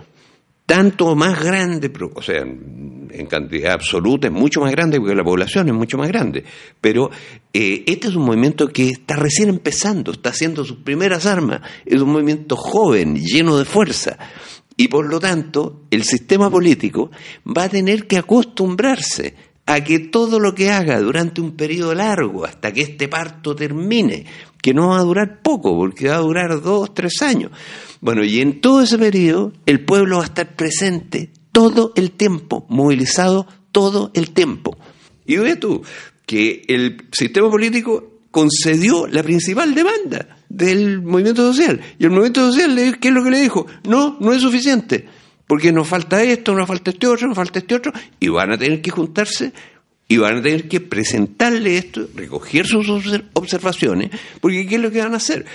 tanto 0.65 1.15
más 1.15 1.41
grande, 1.41 1.89
o 2.13 2.21
sea, 2.21 2.41
en 2.41 3.25
cantidad 3.29 3.71
absoluta 3.71 4.27
es 4.27 4.33
mucho 4.33 4.59
más 4.59 4.71
grande 4.71 4.99
porque 4.99 5.15
la 5.15 5.23
población 5.23 5.69
es 5.69 5.73
mucho 5.73 5.97
más 5.97 6.09
grande, 6.09 6.43
pero 6.81 7.09
eh, 7.53 7.85
este 7.87 8.09
es 8.09 8.15
un 8.15 8.25
movimiento 8.25 8.67
que 8.67 8.89
está 8.89 9.15
recién 9.15 9.47
empezando, 9.47 10.11
está 10.11 10.31
haciendo 10.31 10.65
sus 10.65 10.79
primeras 10.79 11.25
armas, 11.25 11.61
es 11.85 12.01
un 12.01 12.11
movimiento 12.11 12.57
joven, 12.57 13.15
lleno 13.15 13.57
de 13.57 13.63
fuerza. 13.63 14.17
Y 14.77 14.87
por 14.87 15.07
lo 15.07 15.19
tanto, 15.19 15.83
el 15.91 16.03
sistema 16.03 16.49
político 16.49 17.11
va 17.45 17.63
a 17.63 17.69
tener 17.69 18.07
que 18.07 18.17
acostumbrarse 18.17 19.35
a 19.65 19.83
que 19.83 19.99
todo 19.99 20.39
lo 20.39 20.55
que 20.55 20.71
haga 20.71 20.99
durante 20.99 21.39
un 21.39 21.51
periodo 21.51 21.93
largo, 21.93 22.45
hasta 22.45 22.73
que 22.73 22.81
este 22.81 23.07
parto 23.07 23.55
termine, 23.55 24.25
que 24.61 24.73
no 24.73 24.89
va 24.89 24.99
a 24.99 25.03
durar 25.03 25.41
poco, 25.41 25.75
porque 25.75 26.09
va 26.09 26.15
a 26.15 26.19
durar 26.19 26.61
dos, 26.61 26.93
tres 26.93 27.21
años. 27.21 27.51
Bueno, 27.99 28.23
y 28.23 28.41
en 28.41 28.59
todo 28.59 28.81
ese 28.81 28.97
periodo 28.97 29.53
el 29.65 29.85
pueblo 29.85 30.17
va 30.17 30.23
a 30.23 30.25
estar 30.25 30.55
presente 30.55 31.31
todo 31.51 31.93
el 31.95 32.11
tiempo, 32.11 32.65
movilizado 32.69 33.47
todo 33.71 34.11
el 34.13 34.31
tiempo. 34.31 34.77
Y 35.25 35.37
ve 35.37 35.55
tú 35.55 35.83
que 36.25 36.63
el 36.67 37.07
sistema 37.11 37.49
político 37.49 38.10
concedió 38.31 39.07
la 39.07 39.21
principal 39.21 39.75
demanda 39.75 40.37
del 40.49 41.01
movimiento 41.01 41.45
social. 41.51 41.79
Y 41.99 42.05
el 42.05 42.09
movimiento 42.09 42.51
social, 42.51 42.97
¿qué 42.99 43.07
es 43.09 43.13
lo 43.13 43.23
que 43.23 43.31
le 43.31 43.41
dijo? 43.41 43.67
No, 43.83 44.17
no 44.19 44.33
es 44.33 44.41
suficiente, 44.41 45.07
porque 45.45 45.71
nos 45.71 45.87
falta 45.87 46.23
esto, 46.23 46.55
nos 46.55 46.67
falta 46.67 46.91
este 46.91 47.07
otro, 47.07 47.27
nos 47.27 47.35
falta 47.35 47.59
este 47.59 47.75
otro, 47.75 47.91
y 48.19 48.29
van 48.29 48.51
a 48.51 48.57
tener 48.57 48.81
que 48.81 48.91
juntarse 48.91 49.53
y 50.07 50.17
van 50.17 50.37
a 50.37 50.41
tener 50.41 50.67
que 50.67 50.81
presentarle 50.81 51.77
esto, 51.77 52.07
recoger 52.15 52.65
sus 52.65 52.89
observaciones, 53.33 54.09
porque 54.41 54.67
¿qué 54.67 54.75
es 54.75 54.81
lo 54.81 54.91
que 54.91 54.99
van 54.99 55.13
a 55.13 55.17
hacer? 55.17 55.45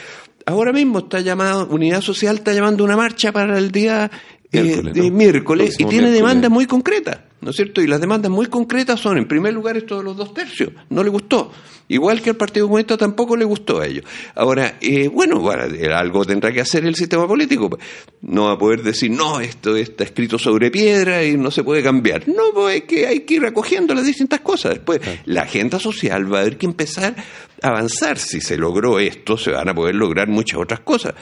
Ahora 0.46 0.72
mismo 0.72 1.00
está 1.00 1.20
llamado, 1.20 1.66
Unidad 1.66 2.00
Social 2.00 2.36
está 2.36 2.52
llamando 2.54 2.84
una 2.84 2.96
marcha 2.96 3.32
para 3.32 3.58
el 3.58 3.70
día 3.70 4.10
eh, 4.56 4.82
de 4.82 5.10
miércoles 5.10 5.76
y 5.78 5.84
tiene 5.84 6.10
demandas 6.10 6.50
muy 6.50 6.66
concretas. 6.66 7.18
¿no 7.40 7.50
es 7.50 7.56
cierto? 7.56 7.80
Y 7.80 7.86
las 7.86 8.00
demandas 8.00 8.30
muy 8.30 8.46
concretas 8.46 8.98
son, 8.98 9.18
en 9.18 9.28
primer 9.28 9.52
lugar, 9.54 9.76
esto 9.76 9.98
de 9.98 10.04
los 10.04 10.16
dos 10.16 10.32
tercios. 10.34 10.70
No 10.90 11.04
le 11.04 11.10
gustó. 11.10 11.52
Igual 11.88 12.20
que 12.20 12.30
al 12.30 12.36
Partido 12.36 12.66
Comunista 12.66 12.96
tampoco 12.96 13.36
le 13.36 13.44
gustó 13.44 13.80
a 13.80 13.86
ellos. 13.86 14.04
Ahora, 14.34 14.78
eh, 14.80 15.06
bueno, 15.06 15.40
algo 15.94 16.24
tendrá 16.24 16.50
que 16.50 16.60
hacer 16.60 16.84
el 16.84 16.96
sistema 16.96 17.28
político. 17.28 17.78
No 18.22 18.46
va 18.46 18.52
a 18.54 18.58
poder 18.58 18.82
decir, 18.82 19.12
no, 19.12 19.38
esto 19.38 19.76
está 19.76 20.02
escrito 20.02 20.38
sobre 20.38 20.72
piedra 20.72 21.22
y 21.24 21.36
no 21.36 21.52
se 21.52 21.62
puede 21.62 21.84
cambiar. 21.84 22.26
No, 22.26 22.52
pues 22.52 22.82
que 22.82 23.06
hay 23.06 23.20
que 23.20 23.34
ir 23.34 23.42
recogiendo 23.42 23.94
las 23.94 24.04
distintas 24.04 24.40
cosas. 24.40 24.74
Después, 24.74 25.00
la 25.26 25.42
agenda 25.42 25.78
social 25.78 26.32
va 26.32 26.38
a 26.38 26.40
haber 26.40 26.56
que 26.56 26.66
empezar 26.66 27.14
a 27.62 27.68
avanzar. 27.68 28.18
Si 28.18 28.40
se 28.40 28.56
logró 28.56 28.98
esto, 28.98 29.36
se 29.36 29.52
van 29.52 29.68
a 29.68 29.74
poder 29.74 29.94
lograr 29.94 30.26
muchas 30.26 30.58
otras 30.58 30.80
cosas 30.80 31.14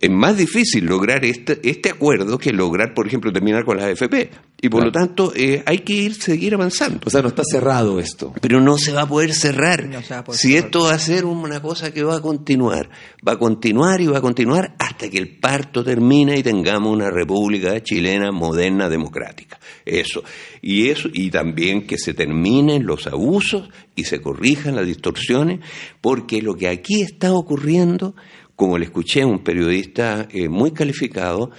es 0.00 0.10
más 0.10 0.36
difícil 0.36 0.84
lograr 0.84 1.24
este, 1.24 1.58
este 1.68 1.90
acuerdo 1.90 2.38
que 2.38 2.52
lograr, 2.52 2.94
por 2.94 3.06
ejemplo, 3.06 3.32
terminar 3.32 3.64
con 3.64 3.76
las 3.76 3.86
AFP. 3.86 4.30
Y 4.60 4.68
por 4.68 4.84
lo 4.84 4.90
tanto, 4.90 5.32
eh, 5.36 5.62
hay 5.66 5.78
que 5.80 5.92
ir, 5.92 6.14
seguir 6.14 6.54
avanzando. 6.54 7.00
O 7.04 7.10
sea, 7.10 7.22
no 7.22 7.28
está 7.28 7.42
cerrado 7.44 8.00
esto. 8.00 8.32
Pero 8.40 8.60
no 8.60 8.76
se 8.76 8.92
va 8.92 9.02
a 9.02 9.08
poder 9.08 9.32
cerrar. 9.32 9.88
si 10.32 10.56
esto 10.56 10.84
va 10.84 10.94
a 10.94 10.98
ser 10.98 11.24
una 11.24 11.62
cosa 11.62 11.92
que 11.92 12.02
va 12.02 12.16
a 12.16 12.20
continuar, 12.20 12.90
va 13.26 13.32
a 13.32 13.38
continuar 13.38 14.00
y 14.00 14.06
va 14.06 14.18
a 14.18 14.20
continuar 14.20 14.74
hasta 14.78 15.08
que 15.08 15.18
el 15.18 15.38
parto 15.38 15.84
termine 15.84 16.38
y 16.38 16.42
tengamos 16.42 16.92
una 16.92 17.10
república 17.10 17.80
chilena 17.82 18.32
moderna, 18.32 18.88
democrática. 18.88 19.60
Eso. 19.84 20.24
Y 20.60 20.88
eso, 20.88 21.08
y 21.12 21.30
también 21.30 21.86
que 21.86 21.98
se 21.98 22.14
terminen 22.14 22.84
los 22.84 23.06
abusos 23.06 23.68
y 23.94 24.04
se 24.04 24.20
corrijan 24.20 24.74
las 24.74 24.86
distorsiones, 24.86 25.60
porque 26.00 26.42
lo 26.42 26.54
que 26.54 26.68
aquí 26.68 27.02
está 27.02 27.32
ocurriendo 27.32 28.16
como 28.58 28.76
le 28.76 28.86
escuché 28.86 29.22
a 29.22 29.26
un 29.28 29.44
periodista 29.44 30.26
eh, 30.32 30.48
muy 30.48 30.72
calificado, 30.72 31.52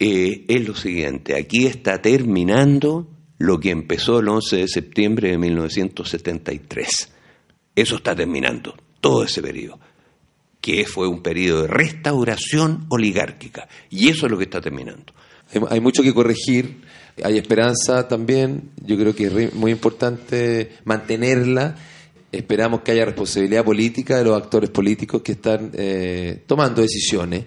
eh, 0.00 0.44
es 0.48 0.66
lo 0.66 0.74
siguiente, 0.74 1.36
aquí 1.36 1.66
está 1.66 2.02
terminando 2.02 3.08
lo 3.38 3.60
que 3.60 3.70
empezó 3.70 4.18
el 4.18 4.26
11 4.26 4.56
de 4.56 4.66
septiembre 4.66 5.30
de 5.30 5.38
1973. 5.38 7.12
Eso 7.76 7.94
está 7.94 8.16
terminando, 8.16 8.74
todo 9.00 9.22
ese 9.22 9.40
periodo, 9.40 9.78
que 10.60 10.84
fue 10.84 11.06
un 11.06 11.22
periodo 11.22 11.62
de 11.62 11.68
restauración 11.68 12.86
oligárquica, 12.88 13.68
y 13.88 14.08
eso 14.08 14.26
es 14.26 14.32
lo 14.32 14.36
que 14.36 14.44
está 14.44 14.60
terminando. 14.60 15.12
Hay, 15.70 15.78
mucho 15.78 16.02
que 16.02 16.12
corregir, 16.12 16.80
hay 17.22 17.38
esperanza 17.38 18.08
también, 18.08 18.72
yo 18.84 18.96
creo 18.96 19.14
que 19.14 19.26
es 19.26 19.54
muy 19.54 19.70
importante 19.70 20.72
mantenerla 20.84 21.76
esperamos 22.32 22.80
que 22.80 22.92
haya 22.92 23.04
responsabilidad 23.04 23.64
política 23.64 24.18
de 24.18 24.24
los 24.24 24.42
actores 24.42 24.70
políticos 24.70 25.22
que 25.22 25.32
están 25.32 25.70
eh, 25.74 26.42
tomando 26.46 26.80
decisiones, 26.80 27.44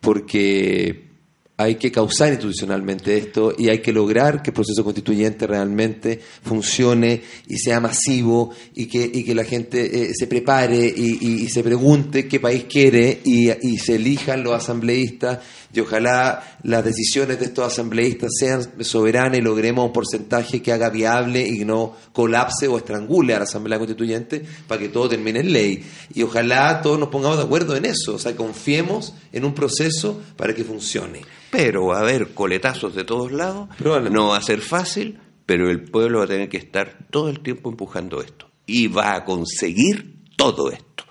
porque 0.00 1.14
hay 1.56 1.76
que 1.76 1.92
causar 1.92 2.30
institucionalmente 2.30 3.16
esto 3.16 3.54
y 3.56 3.68
hay 3.68 3.78
que 3.78 3.92
lograr 3.92 4.42
que 4.42 4.50
el 4.50 4.54
proceso 4.54 4.82
constituyente 4.82 5.46
realmente 5.46 6.18
funcione 6.42 7.22
y 7.46 7.58
sea 7.58 7.78
masivo 7.78 8.50
y 8.74 8.86
que, 8.86 9.08
y 9.12 9.22
que 9.22 9.36
la 9.36 9.44
gente 9.44 10.02
eh, 10.02 10.10
se 10.14 10.26
prepare 10.26 10.84
y, 10.84 11.48
se 11.48 11.62
pregunte 11.62 12.26
qué 12.26 12.40
país 12.40 12.64
quiere 12.64 13.20
y, 13.24 13.50
y 13.50 13.78
se 13.78 13.94
elijan 13.94 14.42
los 14.42 14.54
asambleístas 14.54 15.38
y 15.74 15.80
ojalá 15.80 16.58
las 16.62 16.84
decisiones 16.84 17.38
de 17.38 17.46
estos 17.46 17.66
asambleístas 17.66 18.30
sean 18.38 18.84
soberanas 18.84 19.38
y 19.38 19.42
logremos 19.42 19.86
un 19.86 19.92
porcentaje 19.92 20.62
que 20.62 20.72
haga 20.72 20.90
viable 20.90 21.46
y 21.46 21.64
no 21.64 21.96
colapse 22.12 22.68
o 22.68 22.78
estrangule 22.78 23.34
a 23.34 23.38
la 23.38 23.44
Asamblea 23.44 23.78
Constituyente 23.78 24.44
para 24.68 24.80
que 24.80 24.88
todo 24.88 25.08
termine 25.08 25.40
en 25.40 25.52
ley. 25.52 25.84
Y 26.14 26.22
ojalá 26.22 26.80
todos 26.82 26.98
nos 26.98 27.08
pongamos 27.08 27.38
de 27.38 27.44
acuerdo 27.44 27.76
en 27.76 27.84
eso, 27.84 28.14
o 28.14 28.18
sea, 28.18 28.36
confiemos 28.36 29.14
en 29.32 29.44
un 29.44 29.54
proceso 29.54 30.22
para 30.36 30.54
que 30.54 30.64
funcione. 30.64 31.22
Pero 31.50 31.86
va 31.86 31.98
a 31.98 32.02
haber 32.02 32.34
coletazos 32.34 32.94
de 32.94 33.04
todos 33.04 33.32
lados, 33.32 33.68
no 34.10 34.28
va 34.28 34.38
a 34.38 34.42
ser 34.42 34.60
fácil, 34.60 35.18
pero 35.46 35.70
el 35.70 35.82
pueblo 35.82 36.18
va 36.18 36.24
a 36.24 36.28
tener 36.28 36.48
que 36.48 36.56
estar 36.56 37.06
todo 37.10 37.28
el 37.28 37.40
tiempo 37.40 37.70
empujando 37.70 38.22
esto 38.22 38.48
y 38.66 38.86
va 38.86 39.14
a 39.14 39.24
conseguir 39.24 40.14
todo 40.36 40.70
esto. 40.70 41.04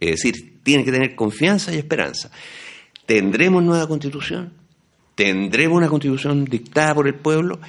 Es 0.00 0.22
decir, 0.22 0.60
tiene 0.62 0.84
que 0.84 0.92
tener 0.92 1.14
confianza 1.14 1.72
y 1.72 1.78
esperanza. 1.78 2.30
¿Tendremos 3.06 3.62
nueva 3.62 3.86
constitución? 3.86 4.52
¿Tendremos 5.14 5.76
una 5.78 5.88
constitución 5.88 6.44
dictada 6.44 6.94
por 6.94 7.06
el 7.06 7.14
pueblo? 7.14 7.60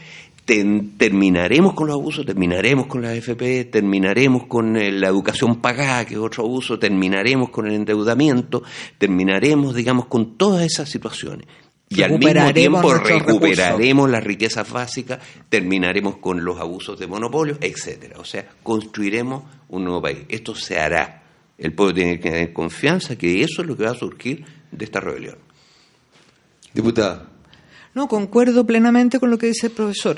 terminaremos 0.45 1.73
con 1.73 1.87
los 1.87 1.95
abusos, 1.95 2.23
terminaremos 2.25 2.85
con 2.85 3.01
la 3.01 3.09
AFP, 3.09 3.65
terminaremos 3.65 4.45
con 4.45 4.77
eh, 4.77 4.91
la 4.91 5.07
educación 5.07 5.59
pagada, 5.59 6.05
que 6.05 6.13
es 6.13 6.19
otro 6.19 6.43
abuso, 6.43 6.77
terminaremos 6.77 7.49
con 7.49 7.65
el 7.65 7.73
endeudamiento, 7.73 8.61
terminaremos, 8.99 9.73
digamos, 9.73 10.05
con 10.05 10.37
todas 10.37 10.63
esas 10.63 10.87
situaciones. 10.87 11.47
Y 11.89 12.01
al 12.01 12.19
mismo 12.19 12.53
tiempo 12.53 12.93
recuperaremos 12.93 14.09
las 14.09 14.23
riquezas 14.23 14.71
básicas, 14.71 15.19
terminaremos 15.49 16.17
con 16.17 16.43
los 16.43 16.59
abusos 16.59 16.99
de 16.99 17.07
monopolio, 17.07 17.57
etcétera. 17.61 18.19
O 18.19 18.25
sea, 18.25 18.47
construiremos 18.63 19.43
un 19.69 19.83
nuevo 19.83 20.01
país. 20.01 20.19
Esto 20.29 20.55
se 20.55 20.79
hará. 20.79 21.23
El 21.57 21.73
pueblo 21.73 21.93
tiene 21.93 22.19
que 22.19 22.29
tener 22.31 22.53
confianza 22.53 23.15
que 23.15 23.41
eso 23.41 23.61
es 23.61 23.67
lo 23.67 23.77
que 23.77 23.83
va 23.83 23.91
a 23.91 23.95
surgir 23.95 24.43
de 24.77 24.85
esta 24.85 24.99
rebelión. 24.99 25.37
Diputada. 26.73 27.29
No, 27.93 28.07
concuerdo 28.07 28.65
plenamente 28.65 29.19
con 29.19 29.31
lo 29.31 29.37
que 29.37 29.47
dice 29.47 29.67
el 29.67 29.73
profesor 29.73 30.17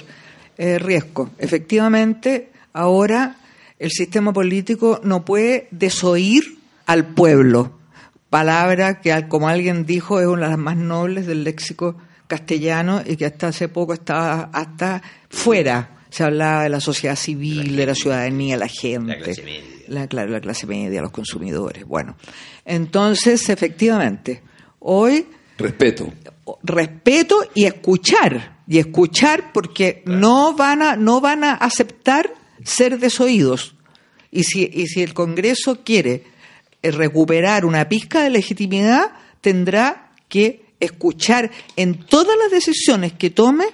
eh, 0.58 0.80
Riesco. 0.80 1.30
Efectivamente, 1.38 2.52
ahora 2.74 3.38
el 3.78 3.92
sistema 3.92 4.34
político 4.34 5.00
no 5.04 5.24
puede 5.24 5.68
desoír 5.72 6.58
al 6.88 7.14
pueblo, 7.14 7.78
palabra 8.30 9.02
que, 9.02 9.28
como 9.28 9.48
alguien 9.48 9.86
dijo, 9.86 10.20
es 10.20 10.28
una 10.28 10.46
de 10.46 10.50
las 10.50 10.58
más 10.58 10.78
nobles 10.78 11.28
del 11.28 11.44
léxico 11.44 11.96
castellano 12.28 13.02
y 13.06 13.16
que 13.16 13.26
hasta 13.26 13.48
hace 13.50 13.70
poco 13.70 13.94
estaba 13.94 14.50
hasta 14.54 15.02
fuera. 15.30 15.97
Se 16.10 16.24
hablaba 16.24 16.64
de 16.64 16.70
la 16.70 16.80
sociedad 16.80 17.16
civil, 17.16 17.76
de 17.76 17.86
la 17.86 17.96
ciudadanía, 17.96 18.58
la 18.58 18.68
gente. 18.68 19.18
La 19.18 19.24
clase 19.24 19.44
media. 19.44 19.64
La, 19.88 20.08
claro, 20.08 20.32
la 20.32 20.42
clase 20.42 20.68
media, 20.68 21.02
los 21.02 21.12
consumidores. 21.12 21.86
Bueno, 21.86 22.18
entonces, 22.66 23.50
efectivamente, 23.50 24.42
hoy... 24.80 25.28
Respeto. 25.58 26.12
Respeto 26.64 27.50
y 27.54 27.66
escuchar. 27.66 28.58
Y 28.68 28.80
escuchar 28.80 29.52
porque 29.54 30.04
no, 30.06 30.54
van 30.56 30.82
a, 30.82 30.96
no 30.96 31.22
van 31.22 31.44
a 31.44 31.54
aceptar 31.54 32.34
ser 32.64 33.00
desoídos. 33.00 33.76
Y 34.32 34.44
si, 34.44 34.70
y 34.72 34.88
si 34.88 35.02
el 35.02 35.14
Congreso 35.14 35.84
quiere 35.84 36.24
eh, 36.82 36.92
recuperar 36.92 37.66
una 37.66 37.88
pizca 37.88 38.24
de 38.24 38.30
legitimidad, 38.30 39.12
tendrá 39.42 40.12
que 40.30 40.66
escuchar 40.80 41.50
en 41.76 42.06
todas 42.06 42.38
las 42.38 42.52
decisiones 42.52 43.14
que 43.14 43.30
tome 43.30 43.66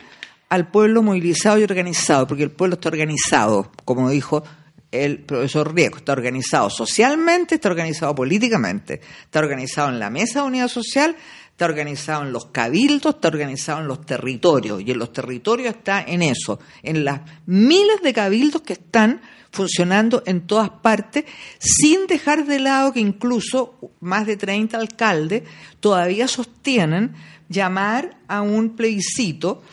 al 0.53 0.69
pueblo 0.69 1.01
movilizado 1.01 1.57
y 1.57 1.63
organizado, 1.63 2.27
porque 2.27 2.43
el 2.43 2.51
pueblo 2.51 2.75
está 2.75 2.89
organizado, 2.89 3.71
como 3.85 4.11
dijo 4.11 4.43
el 4.91 5.23
profesor 5.23 5.73
Riego. 5.73 5.97
Está 5.97 6.11
organizado 6.11 6.69
socialmente, 6.69 7.55
está 7.55 7.69
organizado 7.69 8.13
políticamente, 8.13 9.01
está 9.23 9.39
organizado 9.39 9.89
en 9.89 9.97
la 9.97 10.11
mesa 10.11 10.41
de 10.41 10.47
unidad 10.49 10.67
social, 10.67 11.15
está 11.49 11.65
organizado 11.65 12.21
en 12.21 12.31
los 12.31 12.45
cabildos, 12.51 13.15
está 13.15 13.29
organizado 13.29 13.81
en 13.81 13.87
los 13.87 14.05
territorios, 14.05 14.79
y 14.85 14.91
en 14.91 14.99
los 14.99 15.11
territorios 15.11 15.75
está 15.75 16.03
en 16.03 16.21
eso, 16.21 16.59
en 16.83 17.03
las 17.03 17.21
miles 17.47 18.03
de 18.03 18.13
cabildos 18.13 18.61
que 18.61 18.73
están 18.73 19.21
funcionando 19.49 20.21
en 20.27 20.45
todas 20.45 20.69
partes, 20.69 21.25
sin 21.57 22.05
dejar 22.05 22.45
de 22.45 22.59
lado 22.59 22.93
que 22.93 22.99
incluso 22.99 23.79
más 24.01 24.27
de 24.27 24.37
30 24.37 24.77
alcaldes 24.77 25.43
todavía 25.79 26.27
sostienen 26.27 27.15
llamar 27.49 28.17
a 28.27 28.41
un 28.41 28.75
plebiscito 28.75 29.63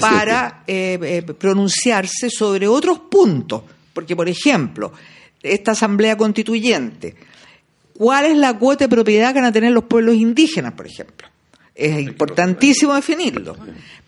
para 0.00 0.62
eh, 0.66 0.98
eh, 1.02 1.22
pronunciarse 1.22 2.30
sobre 2.30 2.68
otros 2.68 3.00
puntos. 3.10 3.62
Porque, 3.92 4.16
por 4.16 4.28
ejemplo, 4.28 4.92
esta 5.42 5.72
Asamblea 5.72 6.16
Constituyente, 6.16 7.14
¿cuál 7.96 8.26
es 8.26 8.36
la 8.36 8.58
cuota 8.58 8.84
de 8.84 8.88
propiedad 8.88 9.32
que 9.32 9.40
van 9.40 9.48
a 9.48 9.52
tener 9.52 9.72
los 9.72 9.84
pueblos 9.84 10.16
indígenas, 10.16 10.72
por 10.72 10.86
ejemplo? 10.86 11.28
Es 11.74 12.00
importantísimo 12.00 12.94
definirlo. 12.94 13.56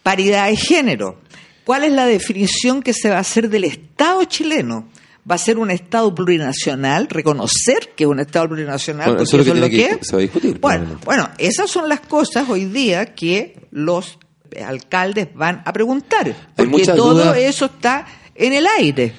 Paridad 0.03 0.49
de 0.49 0.57
género. 0.57 1.21
¿Cuál 1.65 1.85
es 1.85 1.93
la 1.93 2.07
definición 2.07 2.83
que 2.83 2.93
se 2.93 3.11
va 3.11 3.17
a 3.17 3.21
hacer 3.21 3.49
del 3.49 3.65
Estado 3.65 4.23
chileno? 4.25 4.89
Va 5.29 5.35
a 5.35 5.39
ser 5.39 5.59
un 5.59 5.71
Estado 5.71 6.15
plurinacional, 6.15 7.09
reconocer 7.09 7.91
que 7.97 8.05
es 8.05 8.11
un 8.11 8.21
Estado 8.21 8.49
plurinacional, 8.49 9.09
bueno, 9.09 9.23
eso, 9.23 9.41
es 9.41 9.47
lo 9.47 9.69
que, 9.69 9.99
se 10.03 10.13
va 10.13 10.19
a 10.19 10.23
discutir. 10.23 10.59
Bueno, 10.61 11.01
bueno, 11.05 11.29
esas 11.39 11.71
son 11.71 11.89
las 11.89 12.01
cosas 12.01 12.49
hoy 12.49 12.67
día 12.67 13.15
que 13.15 13.69
los 13.73 14.19
alcaldes 14.65 15.29
van 15.35 15.63
a 15.65 15.73
preguntar, 15.73 16.35
porque 16.55 16.87
todo 16.87 17.35
eso 17.35 17.67
está 17.67 18.07
en 18.35 18.53
el 18.53 18.67
aire. 18.79 19.13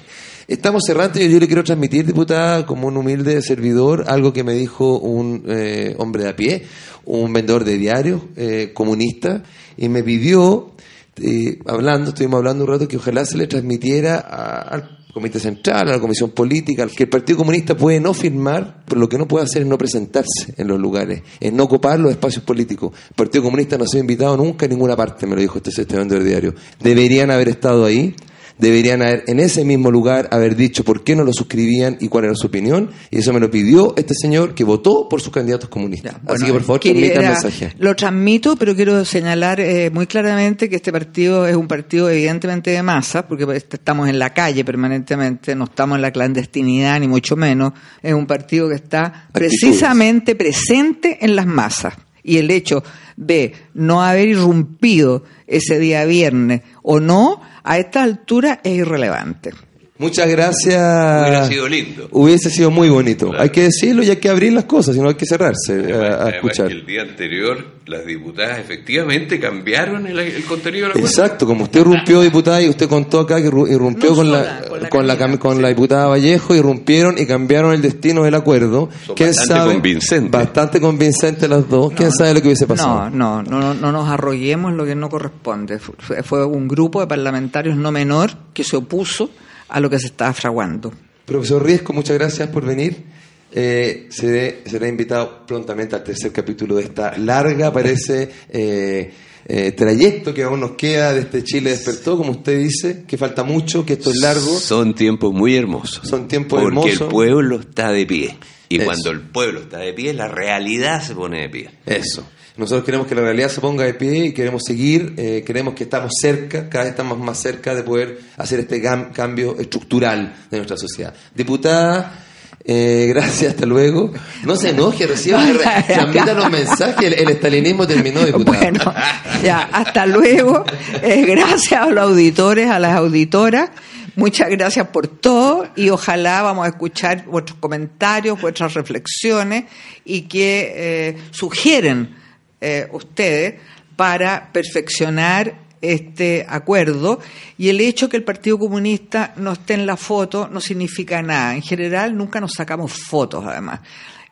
Estamos 0.46 0.84
cerrando 0.86 1.20
y 1.20 1.30
yo 1.30 1.38
le 1.38 1.46
quiero 1.46 1.62
transmitir, 1.62 2.06
diputada, 2.06 2.64
como 2.64 2.88
un 2.88 2.96
humilde 2.96 3.42
servidor, 3.42 4.04
algo 4.08 4.32
que 4.32 4.44
me 4.44 4.54
dijo 4.54 4.98
un 4.98 5.44
eh, 5.46 5.94
hombre 5.98 6.22
de 6.22 6.28
a 6.30 6.36
pie, 6.36 6.64
un 7.04 7.34
vendedor 7.34 7.64
de 7.64 7.76
diarios 7.76 8.22
eh, 8.34 8.70
comunista, 8.72 9.42
y 9.76 9.90
me 9.90 10.02
pidió, 10.02 10.72
eh, 11.20 11.58
hablando, 11.66 12.10
estuvimos 12.10 12.38
hablando 12.38 12.64
un 12.64 12.70
rato, 12.70 12.88
que 12.88 12.96
ojalá 12.96 13.26
se 13.26 13.36
le 13.36 13.46
transmitiera 13.46 14.20
al 14.20 14.97
Comité 15.12 15.40
Central, 15.40 15.88
la 15.88 15.98
Comisión 15.98 16.30
Política, 16.30 16.86
que 16.86 17.04
el 17.04 17.08
Partido 17.08 17.38
Comunista 17.38 17.76
puede 17.76 17.98
no 17.98 18.12
firmar, 18.12 18.82
pero 18.86 19.00
lo 19.00 19.08
que 19.08 19.16
no 19.16 19.26
puede 19.26 19.46
hacer 19.46 19.62
es 19.62 19.68
no 19.68 19.78
presentarse 19.78 20.54
en 20.56 20.68
los 20.68 20.78
lugares, 20.78 21.22
es 21.40 21.52
no 21.52 21.64
ocupar 21.64 21.98
los 21.98 22.10
espacios 22.10 22.44
políticos. 22.44 22.92
El 23.10 23.14
Partido 23.14 23.44
Comunista 23.44 23.78
no 23.78 23.86
se 23.86 23.96
ha 23.96 24.00
invitado 24.00 24.36
nunca 24.36 24.66
a 24.66 24.68
ninguna 24.68 24.96
parte, 24.96 25.26
me 25.26 25.34
lo 25.34 25.40
dijo 25.40 25.58
este, 25.58 25.70
este 25.70 25.96
vendedor 25.96 26.22
de 26.22 26.28
diario. 26.28 26.54
Deberían 26.80 27.30
haber 27.30 27.48
estado 27.48 27.84
ahí, 27.84 28.14
deberían 28.58 29.02
haber 29.02 29.24
en 29.26 29.40
ese 29.40 29.64
mismo 29.64 29.90
lugar 29.90 30.28
haber 30.32 30.56
dicho 30.56 30.84
por 30.84 31.04
qué 31.04 31.16
no 31.16 31.24
lo 31.24 31.32
suscribían 31.32 31.96
y 32.00 32.08
cuál 32.08 32.24
era 32.24 32.34
su 32.34 32.46
opinión. 32.48 32.90
Y 33.10 33.18
eso 33.18 33.32
me 33.32 33.40
lo 33.40 33.50
pidió 33.50 33.94
este 33.96 34.14
señor 34.14 34.54
que 34.54 34.64
votó 34.64 35.08
por 35.08 35.20
sus 35.20 35.32
candidatos 35.32 35.68
comunistas. 35.68 36.16
Así 36.26 36.44
que 36.44 36.52
por 36.52 36.62
favor, 36.62 36.80
transmita 36.80 37.20
el 37.20 37.28
mensaje. 37.28 37.72
Lo 37.78 37.94
transmito, 37.96 38.56
pero 38.56 38.74
quiero 38.74 39.04
señalar 39.04 39.60
eh, 39.60 39.90
muy 39.90 40.06
claramente 40.06 40.68
que 40.68 40.76
este 40.76 40.92
partido 40.92 41.46
es 41.46 41.56
un 41.56 41.68
partido 41.68 42.10
evidentemente 42.10 42.70
de 42.70 42.82
masa, 42.82 43.26
porque 43.26 43.46
estamos 43.56 44.08
en 44.08 44.18
la 44.18 44.32
calle 44.34 44.64
permanentemente, 44.64 45.54
no 45.54 45.64
estamos 45.64 45.96
en 45.96 46.02
la 46.02 46.10
clandestinidad 46.10 47.00
ni 47.00 47.08
mucho 47.08 47.36
menos. 47.36 47.72
Es 48.02 48.14
un 48.14 48.26
partido 48.26 48.68
que 48.68 48.74
está 48.74 49.28
precisamente 49.32 50.34
presente 50.34 51.18
en 51.20 51.36
las 51.36 51.46
masas. 51.46 51.94
Y 52.22 52.36
el 52.36 52.50
hecho 52.50 52.82
de 53.16 53.54
no 53.74 54.02
haber 54.02 54.28
irrumpido 54.28 55.24
ese 55.46 55.78
día 55.78 56.04
viernes 56.04 56.62
o 56.82 57.00
no, 57.00 57.40
a 57.64 57.78
esta 57.78 58.02
altura 58.02 58.60
es 58.62 58.74
irrelevante. 58.74 59.52
Muchas 59.98 60.28
gracias. 60.28 60.76
Hubiera 60.76 61.46
sido 61.46 61.68
lindo. 61.68 62.08
Hubiese 62.12 62.50
sido 62.50 62.70
muy 62.70 62.88
bonito. 62.88 63.32
Hay 63.36 63.50
que 63.50 63.64
decirlo 63.64 64.04
y 64.04 64.10
hay 64.10 64.16
que 64.16 64.28
abrir 64.28 64.52
las 64.52 64.64
cosas, 64.64 64.94
y 64.96 65.00
no 65.00 65.08
hay 65.08 65.16
que 65.16 65.26
cerrarse 65.26 65.92
a, 65.92 66.30
escuchar. 66.30 66.70
el 66.70 66.86
día 66.86 67.02
anterior 67.02 67.78
las 67.86 68.06
diputadas 68.06 68.58
efectivamente 68.58 69.40
cambiaron 69.40 70.06
el, 70.06 70.44
contenido 70.44 70.88
de 70.88 70.94
la 70.94 71.00
Exacto, 71.00 71.46
como 71.46 71.64
usted 71.64 71.80
irrumpió, 71.80 72.20
diputada, 72.20 72.62
y 72.62 72.68
usted 72.68 72.88
contó 72.88 73.18
acá 73.20 73.40
que 73.40 73.48
irrumpió 73.48 74.14
con, 74.14 74.30
la, 74.30 74.60
con, 74.88 75.06
la, 75.06 75.38
con, 75.38 75.62
la, 75.62 75.68
diputada 75.68 76.06
Vallejo, 76.06 76.54
irrumpieron 76.54 77.18
y 77.18 77.26
cambiaron 77.26 77.72
el 77.72 77.82
destino 77.82 78.22
del 78.22 78.34
acuerdo. 78.34 78.90
¿Quién 79.16 79.30
bastante 79.30 79.54
sabe? 79.54 79.72
convincente. 79.72 80.36
Bastante 80.36 80.80
convincente 80.80 81.48
las 81.48 81.68
dos. 81.68 81.92
¿Quién 81.94 82.12
sabe 82.12 82.34
lo 82.34 82.40
que 82.40 82.48
hubiese 82.48 82.68
pasado? 82.68 83.10
No, 83.10 83.42
no, 83.42 83.60
no, 83.60 83.74
no 83.74 83.90
nos 83.90 84.08
arrollemos 84.08 84.72
lo 84.74 84.84
que 84.84 84.94
no 84.94 85.08
corresponde. 85.08 85.80
fue 85.80 86.44
un 86.44 86.68
grupo 86.68 87.00
de 87.00 87.08
parlamentarios 87.08 87.76
no 87.76 87.90
menor 87.90 88.30
que 88.54 88.62
se 88.62 88.76
opuso 88.76 89.30
a 89.68 89.80
lo 89.80 89.90
que 89.90 89.98
se 89.98 90.06
está 90.06 90.32
fraguando. 90.32 90.92
Profesor 91.24 91.64
Riesco, 91.64 91.92
muchas 91.92 92.16
gracias 92.16 92.48
por 92.48 92.64
venir. 92.64 93.04
Eh, 93.50 94.08
será 94.10 94.88
invitado 94.88 95.46
prontamente 95.46 95.96
al 95.96 96.04
tercer 96.04 96.32
capítulo 96.32 96.76
de 96.76 96.84
esta 96.84 97.16
larga, 97.16 97.72
parece, 97.72 98.30
eh, 98.50 99.10
eh, 99.46 99.72
trayecto 99.72 100.34
que 100.34 100.42
aún 100.42 100.60
nos 100.60 100.72
queda 100.72 101.14
de 101.14 101.20
este 101.20 101.42
Chile 101.42 101.70
despertó, 101.70 102.18
como 102.18 102.32
usted 102.32 102.58
dice, 102.58 103.04
que 103.06 103.16
falta 103.16 103.44
mucho, 103.44 103.86
que 103.86 103.94
esto 103.94 104.10
es 104.10 104.18
largo. 104.18 104.58
Son 104.58 104.94
tiempos 104.94 105.32
muy 105.32 105.56
hermosos. 105.56 106.06
Son 106.06 106.28
tiempos 106.28 106.62
hermosos. 106.62 106.90
Porque 106.90 107.04
el 107.04 107.10
pueblo 107.10 107.60
está 107.60 107.90
de 107.90 108.04
pie. 108.04 108.36
Y 108.68 108.78
cuando 108.80 109.10
el 109.10 109.20
pueblo 109.20 109.60
está 109.60 109.78
de 109.78 109.92
pie, 109.92 110.12
la 110.12 110.28
realidad 110.28 111.02
se 111.02 111.14
pone 111.14 111.40
de 111.40 111.48
pie. 111.48 111.70
Eso. 111.86 112.28
Nosotros 112.56 112.84
queremos 112.84 113.06
que 113.06 113.14
la 113.14 113.22
realidad 113.22 113.48
se 113.48 113.60
ponga 113.60 113.84
de 113.84 113.94
pie 113.94 114.26
y 114.26 114.32
queremos 114.32 114.64
seguir, 114.66 115.14
eh, 115.16 115.44
queremos 115.46 115.74
que 115.74 115.84
estamos 115.84 116.12
cerca, 116.20 116.68
cada 116.68 116.84
vez 116.84 116.90
estamos 116.90 117.16
más 117.16 117.38
cerca 117.38 117.72
de 117.72 117.84
poder 117.84 118.18
hacer 118.36 118.58
este 118.60 118.82
cambio 118.82 119.56
estructural 119.60 120.34
de 120.50 120.56
nuestra 120.56 120.76
sociedad. 120.76 121.14
Diputada, 121.34 122.24
eh, 122.64 123.06
gracias, 123.08 123.52
hasta 123.52 123.64
luego. 123.64 124.12
No 124.44 124.56
se 124.56 124.70
enoje, 124.70 125.06
reciba, 125.06 125.42
transmita 125.86 126.34
los 126.34 126.50
mensajes, 126.50 127.02
el, 127.02 127.14
el, 127.14 127.28
estalinismo 127.30 127.86
terminó, 127.86 128.20
diputada. 128.26 128.58
Bueno, 128.58 128.94
ya, 129.42 129.68
hasta 129.72 130.04
luego. 130.04 130.64
Eh, 131.02 131.24
gracias 131.26 131.80
a 131.80 131.86
los 131.86 132.10
auditores, 132.10 132.68
a 132.68 132.78
las 132.78 132.96
auditoras. 132.96 133.70
Muchas 134.18 134.50
gracias 134.50 134.88
por 134.88 135.06
todo 135.06 135.68
y 135.76 135.90
ojalá 135.90 136.42
vamos 136.42 136.66
a 136.66 136.70
escuchar 136.70 137.24
vuestros 137.26 137.56
comentarios, 137.60 138.40
vuestras 138.40 138.74
reflexiones 138.74 139.66
y 140.04 140.22
que 140.22 140.72
eh, 140.74 141.18
sugieren 141.30 142.16
eh, 142.60 142.88
ustedes 142.90 143.60
para 143.94 144.50
perfeccionar 144.52 145.60
este 145.80 146.44
acuerdo 146.48 147.20
y 147.58 147.68
el 147.68 147.80
hecho 147.80 148.08
que 148.08 148.16
el 148.16 148.24
Partido 148.24 148.58
Comunista 148.58 149.34
no 149.36 149.52
esté 149.52 149.74
en 149.74 149.86
la 149.86 149.96
foto 149.96 150.48
no 150.48 150.60
significa 150.60 151.22
nada. 151.22 151.54
En 151.54 151.62
general 151.62 152.16
nunca 152.16 152.40
nos 152.40 152.54
sacamos 152.54 152.92
fotos 152.92 153.44
además. 153.46 153.82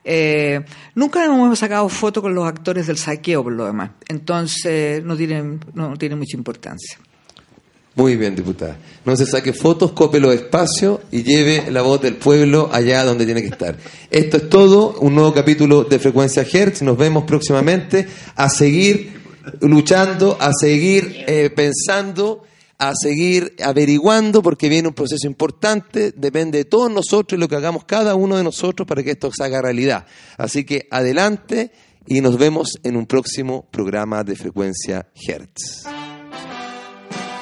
Eh, 0.03 0.65
nunca 0.97 1.25
nos 1.29 1.37
hemos 1.37 1.59
sacado 1.61 1.89
fotos 1.89 2.25
con 2.25 2.35
los 2.35 2.49
actores 2.49 2.89
del 2.89 2.99
saqueo 2.99 3.45
por 3.45 3.53
lo 3.53 3.67
demás. 3.67 3.93
Entonces 4.09 5.05
no 5.05 5.17
tiene, 5.17 5.61
no 5.75 5.97
tiene 5.97 6.17
mucha 6.17 6.37
importancia. 6.37 6.99
Muy 7.97 8.17
bien, 8.17 8.37
diputada. 8.37 8.77
No 9.07 9.17
se 9.17 9.25
saque 9.25 9.55
fotos, 9.55 9.93
cope 9.93 10.21
los 10.21 10.35
espacios 10.35 11.01
y 11.11 11.23
lleve 11.23 11.71
la 11.71 11.81
voz 11.81 12.03
del 12.03 12.17
pueblo 12.17 12.69
allá 12.71 13.03
donde 13.03 13.25
tiene 13.25 13.41
que 13.41 13.49
estar. 13.49 13.75
Esto 14.11 14.37
es 14.37 14.51
todo, 14.51 14.99
un 15.01 15.15
nuevo 15.15 15.33
capítulo 15.33 15.83
de 15.85 15.99
Frecuencia 15.99 16.45
Hertz. 16.45 16.83
Nos 16.83 16.99
vemos 16.99 17.25
próximamente 17.25 18.07
a 18.35 18.51
seguir 18.51 19.15
luchando, 19.63 20.37
a 20.39 20.53
seguir 20.53 21.25
eh, 21.27 21.49
pensando, 21.49 22.43
a 22.77 22.93
seguir 22.95 23.57
averiguando, 23.65 24.43
porque 24.43 24.69
viene 24.69 24.89
un 24.89 24.95
proceso 24.95 25.27
importante, 25.27 26.13
depende 26.15 26.59
de 26.59 26.65
todos 26.67 26.91
nosotros 26.91 27.39
y 27.39 27.41
lo 27.41 27.49
que 27.49 27.57
hagamos 27.57 27.87
cada 27.87 28.15
uno 28.15 28.37
de 28.37 28.45
nosotros 28.45 28.87
para 28.87 29.03
que 29.03 29.13
esto 29.13 29.31
se 29.35 29.43
haga 29.43 29.63
realidad. 29.63 30.05
Así 30.37 30.65
que 30.65 30.87
adelante 30.91 31.73
y 32.07 32.21
nos 32.21 32.37
vemos 32.37 32.73
en 32.83 32.99
un 32.99 33.07
próximo 33.07 33.67
programa 33.71 34.23
de 34.23 34.37
Frecuencia 34.37 35.09
Hertz 35.15 35.96